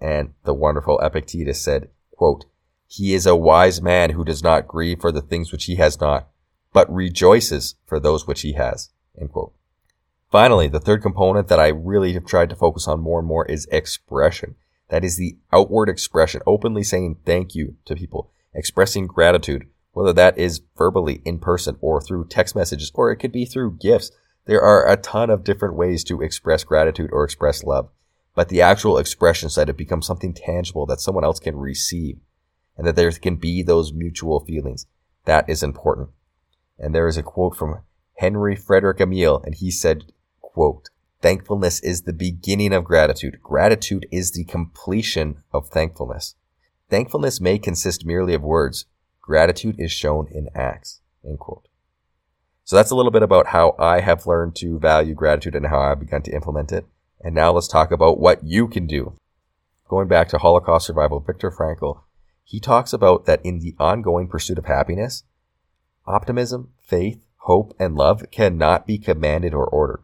And 0.00 0.34
the 0.44 0.54
wonderful 0.54 0.98
Epictetus 1.00 1.60
said, 1.60 1.90
quote, 2.10 2.46
He 2.86 3.14
is 3.14 3.26
a 3.26 3.36
wise 3.36 3.82
man 3.82 4.10
who 4.10 4.24
does 4.24 4.42
not 4.42 4.66
grieve 4.66 5.00
for 5.00 5.12
the 5.12 5.20
things 5.20 5.52
which 5.52 5.64
he 5.64 5.76
has 5.76 6.00
not, 6.00 6.28
but 6.72 6.92
rejoices 6.92 7.74
for 7.84 8.00
those 8.00 8.26
which 8.26 8.40
he 8.40 8.54
has. 8.54 8.90
End 9.20 9.30
quote. 9.30 9.54
Finally, 10.32 10.66
the 10.66 10.80
third 10.80 11.02
component 11.02 11.48
that 11.48 11.60
I 11.60 11.68
really 11.68 12.14
have 12.14 12.24
tried 12.24 12.48
to 12.48 12.56
focus 12.56 12.88
on 12.88 13.00
more 13.00 13.18
and 13.18 13.28
more 13.28 13.44
is 13.44 13.68
expression. 13.70 14.54
That 14.88 15.04
is 15.04 15.18
the 15.18 15.36
outward 15.52 15.90
expression, 15.90 16.40
openly 16.46 16.82
saying 16.82 17.18
thank 17.26 17.54
you 17.54 17.76
to 17.84 17.94
people, 17.94 18.30
expressing 18.54 19.06
gratitude, 19.06 19.66
whether 19.92 20.14
that 20.14 20.38
is 20.38 20.62
verbally 20.74 21.20
in 21.26 21.38
person 21.38 21.76
or 21.82 22.00
through 22.00 22.28
text 22.28 22.56
messages, 22.56 22.90
or 22.94 23.12
it 23.12 23.16
could 23.16 23.30
be 23.30 23.44
through 23.44 23.76
gifts. 23.78 24.10
There 24.46 24.62
are 24.62 24.90
a 24.90 24.96
ton 24.96 25.28
of 25.28 25.44
different 25.44 25.74
ways 25.76 26.02
to 26.04 26.22
express 26.22 26.64
gratitude 26.64 27.10
or 27.12 27.24
express 27.24 27.62
love, 27.62 27.90
but 28.34 28.48
the 28.48 28.62
actual 28.62 28.96
expression 28.96 29.50
side, 29.50 29.68
it 29.68 29.76
becomes 29.76 30.06
something 30.06 30.32
tangible 30.32 30.86
that 30.86 31.00
someone 31.00 31.24
else 31.24 31.40
can 31.40 31.56
receive 31.56 32.16
and 32.78 32.86
that 32.86 32.96
there 32.96 33.12
can 33.12 33.36
be 33.36 33.62
those 33.62 33.92
mutual 33.92 34.40
feelings. 34.40 34.86
That 35.26 35.46
is 35.50 35.62
important. 35.62 36.08
And 36.78 36.94
there 36.94 37.06
is 37.06 37.18
a 37.18 37.22
quote 37.22 37.54
from 37.54 37.82
Henry 38.16 38.56
Frederick 38.56 38.98
Amiel, 38.98 39.42
and 39.44 39.54
he 39.54 39.70
said, 39.70 40.04
quote, 40.52 40.88
thankfulness 41.20 41.80
is 41.80 42.02
the 42.02 42.12
beginning 42.12 42.72
of 42.72 42.84
gratitude. 42.84 43.40
Gratitude 43.42 44.06
is 44.10 44.32
the 44.32 44.44
completion 44.44 45.42
of 45.52 45.68
thankfulness. 45.68 46.34
Thankfulness 46.90 47.40
may 47.40 47.58
consist 47.58 48.04
merely 48.04 48.34
of 48.34 48.42
words. 48.42 48.86
Gratitude 49.20 49.76
is 49.78 49.92
shown 49.92 50.28
in 50.30 50.48
acts. 50.54 51.00
End 51.24 51.38
quote. 51.38 51.68
So 52.64 52.76
that's 52.76 52.90
a 52.90 52.94
little 52.94 53.10
bit 53.10 53.22
about 53.22 53.48
how 53.48 53.74
I 53.78 54.00
have 54.00 54.26
learned 54.26 54.56
to 54.56 54.78
value 54.78 55.14
gratitude 55.14 55.54
and 55.54 55.66
how 55.66 55.80
I've 55.80 56.00
begun 56.00 56.22
to 56.22 56.34
implement 56.34 56.72
it. 56.72 56.86
And 57.20 57.34
now 57.34 57.52
let's 57.52 57.68
talk 57.68 57.90
about 57.90 58.20
what 58.20 58.44
you 58.44 58.68
can 58.68 58.86
do. 58.86 59.14
Going 59.88 60.08
back 60.08 60.28
to 60.28 60.38
Holocaust 60.38 60.86
survival, 60.86 61.20
Viktor 61.20 61.50
Frankl, 61.50 62.02
he 62.44 62.60
talks 62.60 62.92
about 62.92 63.24
that 63.26 63.40
in 63.44 63.60
the 63.60 63.74
ongoing 63.78 64.28
pursuit 64.28 64.58
of 64.58 64.66
happiness, 64.66 65.24
optimism, 66.06 66.70
faith, 66.80 67.24
hope, 67.38 67.74
and 67.78 67.94
love 67.94 68.24
cannot 68.30 68.86
be 68.86 68.98
commanded 68.98 69.54
or 69.54 69.66
ordered. 69.66 70.02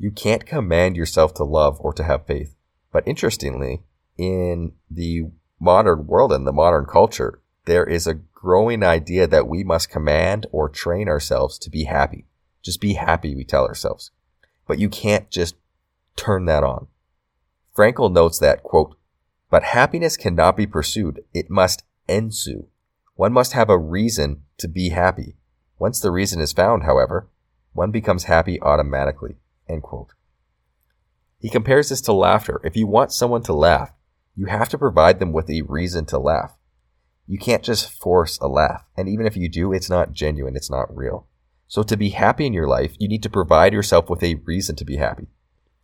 You 0.00 0.10
can't 0.10 0.46
command 0.46 0.96
yourself 0.96 1.34
to 1.34 1.44
love 1.44 1.76
or 1.78 1.92
to 1.92 2.02
have 2.02 2.24
faith. 2.24 2.56
But 2.90 3.06
interestingly, 3.06 3.82
in 4.16 4.72
the 4.90 5.24
modern 5.60 6.06
world 6.06 6.32
and 6.32 6.46
the 6.46 6.54
modern 6.54 6.86
culture, 6.86 7.42
there 7.66 7.84
is 7.84 8.06
a 8.06 8.14
growing 8.14 8.82
idea 8.82 9.26
that 9.26 9.46
we 9.46 9.62
must 9.62 9.90
command 9.90 10.46
or 10.52 10.70
train 10.70 11.06
ourselves 11.06 11.58
to 11.58 11.68
be 11.68 11.84
happy. 11.84 12.24
Just 12.62 12.80
be 12.80 12.94
happy, 12.94 13.36
we 13.36 13.44
tell 13.44 13.66
ourselves. 13.66 14.10
But 14.66 14.78
you 14.78 14.88
can't 14.88 15.30
just 15.30 15.56
turn 16.16 16.46
that 16.46 16.64
on. 16.64 16.86
Frankl 17.76 18.10
notes 18.10 18.38
that, 18.38 18.62
quote, 18.62 18.96
but 19.50 19.64
happiness 19.64 20.16
cannot 20.16 20.56
be 20.56 20.66
pursued. 20.66 21.22
It 21.34 21.50
must 21.50 21.84
ensue. 22.08 22.68
One 23.16 23.34
must 23.34 23.52
have 23.52 23.68
a 23.68 23.76
reason 23.76 24.44
to 24.56 24.66
be 24.66 24.88
happy. 24.88 25.36
Once 25.78 26.00
the 26.00 26.10
reason 26.10 26.40
is 26.40 26.54
found, 26.54 26.84
however, 26.84 27.28
one 27.74 27.90
becomes 27.90 28.24
happy 28.24 28.58
automatically. 28.62 29.36
End 29.70 29.82
quote. 29.82 30.14
He 31.38 31.48
compares 31.48 31.88
this 31.88 32.00
to 32.02 32.12
laughter. 32.12 32.60
If 32.64 32.76
you 32.76 32.86
want 32.86 33.12
someone 33.12 33.42
to 33.44 33.52
laugh, 33.52 33.92
you 34.34 34.46
have 34.46 34.68
to 34.70 34.78
provide 34.78 35.20
them 35.20 35.32
with 35.32 35.48
a 35.48 35.62
reason 35.62 36.04
to 36.06 36.18
laugh. 36.18 36.56
You 37.26 37.38
can't 37.38 37.62
just 37.62 37.90
force 37.90 38.36
a 38.38 38.48
laugh. 38.48 38.84
And 38.96 39.08
even 39.08 39.26
if 39.26 39.36
you 39.36 39.48
do, 39.48 39.72
it's 39.72 39.88
not 39.88 40.12
genuine. 40.12 40.56
It's 40.56 40.70
not 40.70 40.94
real. 40.94 41.28
So 41.68 41.84
to 41.84 41.96
be 41.96 42.10
happy 42.10 42.46
in 42.46 42.52
your 42.52 42.66
life, 42.66 42.96
you 42.98 43.06
need 43.06 43.22
to 43.22 43.30
provide 43.30 43.72
yourself 43.72 44.10
with 44.10 44.24
a 44.24 44.34
reason 44.44 44.74
to 44.76 44.84
be 44.84 44.96
happy. 44.96 45.28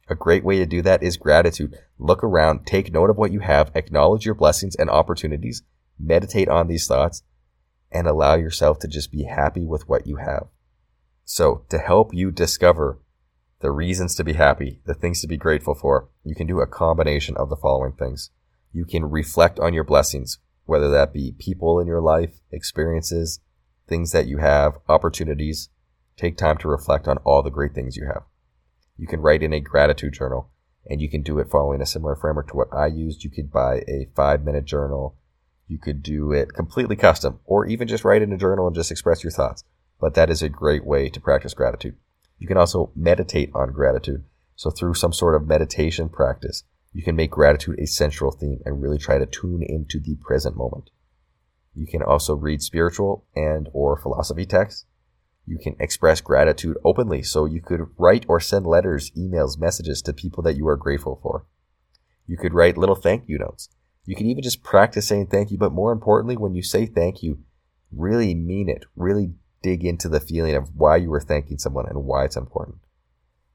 A 0.09 0.16
great 0.16 0.44
way 0.44 0.59
to 0.59 0.66
do 0.66 0.83
that 0.83 1.03
is 1.03 1.16
gratitude. 1.16 1.79
Look 1.99 2.25
around, 2.25 2.66
take 2.66 2.92
note 2.92 3.11
of 3.11 3.16
what 3.16 3.33
you 3.33 3.40
have, 3.40 3.70
acknowledge 3.75 4.27
your 4.27 4.35
blessings 4.35 4.75
and 4.75 4.90
opportunities, 4.90 5.62
meditate 5.99 6.49
on 6.49 6.66
these 6.66 6.88
thoughts, 6.88 7.22
and 7.92 8.09
allow 8.09 8.35
yourself 8.35 8.81
to 8.81 8.88
just 8.88 9.12
be 9.12 9.25
happy 9.25 9.64
with 9.64 9.88
what 9.88 10.07
you 10.07 10.16
have. 10.16 10.49
So 11.25 11.64
to 11.68 11.79
help 11.79 12.12
you 12.12 12.31
discover 12.31 12.99
the 13.61 13.71
reasons 13.71 14.14
to 14.14 14.25
be 14.25 14.35
happy, 14.35 14.81
the 14.85 14.95
things 14.95 15.21
to 15.23 15.27
be 15.27 15.37
grateful 15.37 15.75
for, 15.75 16.09
you 16.25 16.35
can 16.35 16.47
do 16.47 16.61
a 16.61 16.66
combination 16.66 17.37
of 17.37 17.49
the 17.49 17.57
following 17.57 17.92
things. 17.92 18.31
You 18.73 18.85
can 18.85 19.07
reflect 19.07 19.59
on 19.59 19.73
your 19.73 19.85
blessings, 19.85 20.38
whether 20.66 20.90
that 20.90 21.12
be 21.12 21.33
people 21.38 21.81
in 21.81 21.87
your 21.87 22.03
life, 22.03 22.40
experiences, 22.51 23.40
things 23.88 24.12
that 24.12 24.27
you 24.27 24.38
have, 24.38 24.75
opportunities. 24.88 25.71
Take 26.16 26.37
time 26.37 26.59
to 26.59 26.69
reflect 26.69 27.09
on 27.09 27.19
all 27.19 27.42
the 27.42 27.51
great 27.51 27.75
things 27.75 27.97
you 27.97 28.07
have. 28.07 28.25
You 28.99 29.07
can 29.07 29.21
write 29.21 29.42
in 29.42 29.53
a 29.53 29.61
gratitude 29.61 30.14
journal 30.14 30.51
and 30.88 31.01
you 31.01 31.09
can 31.09 31.23
do 31.23 31.38
it 31.38 31.51
following 31.51 31.81
a 31.81 31.87
similar 31.87 32.16
framework 32.16 32.49
to 32.49 32.57
what 32.57 32.69
I 32.73 32.87
used. 32.87 33.25
You 33.25 33.31
could 33.31 33.51
buy 33.51 33.83
a 33.88 34.09
five 34.14 34.45
minute 34.45 34.64
journal. 34.64 35.16
You 35.69 35.79
could 35.79 36.03
do 36.03 36.33
it 36.33 36.53
completely 36.55 36.97
custom 36.97 37.40
or 37.45 37.66
even 37.66 37.88
just 37.88 38.05
write 38.05 38.23
in 38.23 38.33
a 38.33 38.38
journal 38.38 38.66
and 38.66 38.77
just 38.77 38.90
express 38.90 39.25
your 39.25 39.33
thoughts. 39.33 39.64
But 40.01 40.14
that 40.14 40.31
is 40.31 40.42
a 40.42 40.49
great 40.49 40.85
way 40.85 41.09
to 41.09 41.21
practice 41.21 41.55
gratitude. 41.55 41.97
You 42.38 42.46
can 42.46 42.57
also 42.57 42.92
meditate 42.94 43.51
on 43.55 43.72
gratitude. 43.72 44.25
So 44.55 44.70
through 44.70 44.94
some 44.94 45.12
sort 45.12 45.35
of 45.35 45.46
meditation 45.46 46.09
practice, 46.09 46.64
you 46.92 47.03
can 47.03 47.16
make 47.16 47.31
gratitude 47.31 47.79
a 47.79 47.87
central 47.87 48.31
theme 48.31 48.61
and 48.64 48.81
really 48.83 48.99
try 48.99 49.18
to 49.18 49.27
tune 49.27 49.62
into 49.62 50.01
the 50.01 50.16
present 50.16 50.57
moment. 50.57 50.90
You 51.75 51.87
can 51.87 52.03
also 52.03 52.35
read 52.35 52.62
spiritual 52.62 53.27
and 53.35 53.68
or 53.72 53.99
philosophy 53.99 54.46
texts. 54.46 54.87
You 55.46 55.59
can 55.59 55.77
express 55.79 56.20
gratitude 56.20 56.79
openly. 56.85 57.22
So 57.22 57.44
you 57.44 57.61
could 57.61 57.88
write 57.99 58.25
or 58.29 58.40
send 58.40 58.66
letters, 58.66 59.11
emails, 59.11 59.61
messages 59.61 60.01
to 60.03 60.12
people 60.12 60.42
that 60.44 60.57
you 60.57 60.66
are 60.68 60.77
grateful 60.77 61.20
for. 61.22 61.44
You 62.27 62.37
could 62.37 62.55
write 62.55 62.79
little 62.79 62.94
thank 62.94 63.29
you 63.29 63.38
notes. 63.38 63.68
You 64.07 64.16
can 64.16 64.27
even 64.27 64.42
just 64.42 64.62
practice 64.62 65.07
saying 65.07 65.27
thank 65.27 65.51
you. 65.51 65.59
But 65.59 65.72
more 65.72 65.92
importantly, 65.92 66.37
when 66.37 66.55
you 66.55 66.62
say 66.62 66.87
thank 66.87 67.22
you, 67.22 67.40
really 67.92 68.35
mean 68.35 68.68
it. 68.68 68.85
Really 68.96 69.35
dig 69.66 69.85
into 69.85 70.09
the 70.09 70.20
feeling 70.20 70.55
of 70.55 70.76
why 70.76 70.94
you 70.94 71.11
were 71.11 71.20
thanking 71.20 71.59
someone 71.59 71.87
and 71.88 72.05
why 72.05 72.24
it's 72.24 72.37
important. 72.37 72.79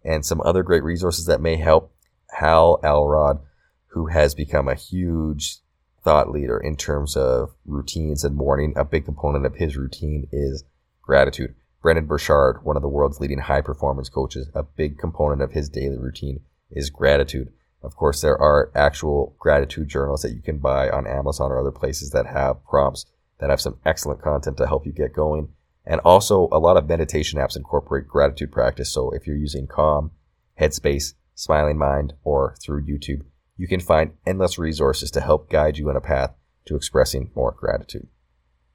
And 0.03 0.25
some 0.25 0.41
other 0.41 0.61
great 0.61 0.83
resources 0.83 1.25
that 1.27 1.39
may 1.39 1.55
help 1.55 1.95
Hal 2.31 2.81
Elrod, 2.83 3.39
who 3.87 4.07
has 4.07 4.35
become 4.35 4.67
a 4.67 4.75
huge 4.75 5.59
thought 6.03 6.29
leader 6.29 6.57
in 6.57 6.75
terms 6.75 7.15
of 7.15 7.51
routines 7.65 8.25
and 8.25 8.35
morning. 8.35 8.73
A 8.75 8.83
big 8.83 9.05
component 9.05 9.45
of 9.45 9.55
his 9.55 9.77
routine 9.77 10.27
is 10.33 10.65
gratitude. 11.01 11.55
Brendon 11.81 12.07
Burchard, 12.07 12.65
one 12.65 12.75
of 12.75 12.81
the 12.81 12.89
world's 12.89 13.21
leading 13.21 13.39
high 13.39 13.61
performance 13.61 14.09
coaches, 14.09 14.49
a 14.53 14.63
big 14.63 14.97
component 14.97 15.41
of 15.41 15.53
his 15.53 15.69
daily 15.69 15.97
routine 15.97 16.41
is 16.71 16.89
gratitude. 16.89 17.53
Of 17.81 17.95
course, 17.95 18.19
there 18.19 18.37
are 18.37 18.69
actual 18.75 19.33
gratitude 19.39 19.87
journals 19.87 20.23
that 20.23 20.33
you 20.33 20.41
can 20.41 20.57
buy 20.57 20.89
on 20.89 21.07
Amazon 21.07 21.51
or 21.51 21.59
other 21.59 21.71
places 21.71 22.09
that 22.09 22.25
have 22.25 22.65
prompts 22.65 23.05
that 23.39 23.49
have 23.49 23.61
some 23.61 23.77
excellent 23.85 24.21
content 24.21 24.57
to 24.57 24.67
help 24.67 24.85
you 24.85 24.91
get 24.91 25.13
going. 25.13 25.47
And 25.85 25.99
also, 26.01 26.47
a 26.51 26.59
lot 26.59 26.77
of 26.77 26.87
meditation 26.87 27.39
apps 27.39 27.57
incorporate 27.57 28.07
gratitude 28.07 28.51
practice. 28.51 28.93
So 28.93 29.09
if 29.11 29.25
you're 29.25 29.35
using 29.35 29.67
Calm, 29.67 30.11
Headspace, 30.59 31.13
Smiling 31.33 31.77
Mind, 31.77 32.13
or 32.23 32.55
through 32.61 32.85
YouTube, 32.85 33.23
you 33.57 33.67
can 33.67 33.79
find 33.79 34.13
endless 34.25 34.59
resources 34.59 35.09
to 35.11 35.21
help 35.21 35.49
guide 35.49 35.77
you 35.77 35.89
on 35.89 35.95
a 35.95 36.01
path 36.01 36.33
to 36.65 36.75
expressing 36.75 37.31
more 37.35 37.51
gratitude. 37.51 38.07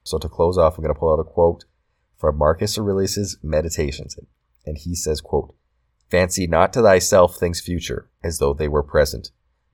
So 0.03 0.17
to 0.17 0.29
close 0.29 0.57
off, 0.57 0.77
I'm 0.77 0.83
going 0.83 0.93
to 0.93 0.99
pull 0.99 1.13
out 1.13 1.19
a 1.19 1.23
quote 1.23 1.65
from 2.17 2.37
Marcus 2.37 2.77
Aurelius' 2.77 3.37
Meditations. 3.41 4.17
And 4.65 4.77
he 4.77 4.95
says, 4.95 5.21
quote, 5.21 5.55
Fancy 6.09 6.47
not 6.47 6.71
to 6.73 6.81
thyself 6.81 7.35
things 7.35 7.59
future, 7.59 8.09
as 8.23 8.39
though 8.39 8.53
they 8.53 8.67
were 8.67 8.83
present, 8.83 9.31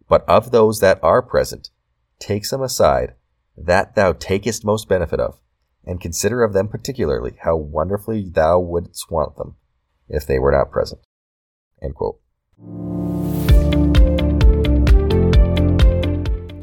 but 0.07 0.27
of 0.27 0.51
those 0.51 0.79
that 0.79 0.99
are 1.03 1.21
present, 1.21 1.69
take 2.19 2.45
some 2.45 2.61
aside, 2.61 3.13
that 3.55 3.95
thou 3.95 4.13
takest 4.13 4.65
most 4.65 4.89
benefit 4.89 5.19
of, 5.19 5.39
and 5.85 6.01
consider 6.01 6.43
of 6.43 6.53
them 6.53 6.67
particularly 6.67 7.33
how 7.43 7.55
wonderfully 7.55 8.29
thou 8.29 8.59
wouldst 8.59 9.11
want 9.11 9.35
them 9.37 9.55
if 10.09 10.25
they 10.25 10.39
were 10.39 10.51
not 10.51 10.71
present. 10.71 11.01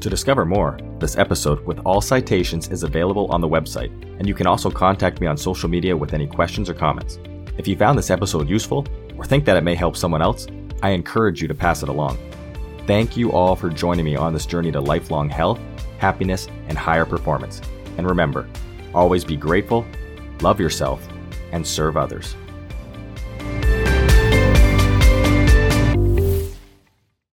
To 0.01 0.09
discover 0.09 0.47
more, 0.47 0.79
this 0.99 1.19
episode 1.19 1.61
with 1.67 1.79
all 1.81 2.01
citations 2.01 2.69
is 2.69 2.85
available 2.85 3.27
on 3.31 3.43
the 3.43 3.49
website, 3.49 3.91
and 4.19 4.27
you 4.27 4.35
can 4.35 4.47
also 4.47 4.71
contact 4.71 5.21
me 5.21 5.27
on 5.27 5.37
social 5.37 5.69
media 5.69 5.95
with 5.95 6.15
any 6.15 6.27
questions 6.27 6.71
or 6.71 6.75
comments. 6.75 7.19
If 7.59 7.69
you 7.69 7.77
found 7.77 7.99
this 7.99 8.09
episode 8.09 8.49
useful 8.49 8.87
or 9.19 9.27
think 9.27 9.45
that 9.45 9.59
it 9.59 9.65
may 9.65 9.75
help 9.75 9.97
someone 9.97 10.23
else, 10.23 10.47
I 10.83 10.91
encourage 10.91 11.43
you 11.43 11.49
to 11.49 11.55
pass 11.55 11.83
it 11.83 11.91
along. 11.91 12.17
Thank 12.87 13.15
you 13.15 13.33
all 13.33 13.55
for 13.55 13.69
joining 13.69 14.07
me 14.07 14.17
on 14.17 14.33
this 14.33 14.47
journey 14.47 14.73
to 14.73 14.81
lifelong 14.81 15.29
health, 15.29 15.61
happiness, 15.99 16.49
and 16.69 16.79
higher 16.79 17.05
performance. 17.05 17.61
And 17.99 18.09
remember, 18.09 18.49
Always 18.95 19.25
be 19.25 19.37
grateful, 19.37 19.87
love 20.41 20.59
yourself, 20.61 21.07
and 21.53 21.67
serve 21.67 21.97
others. 21.97 22.35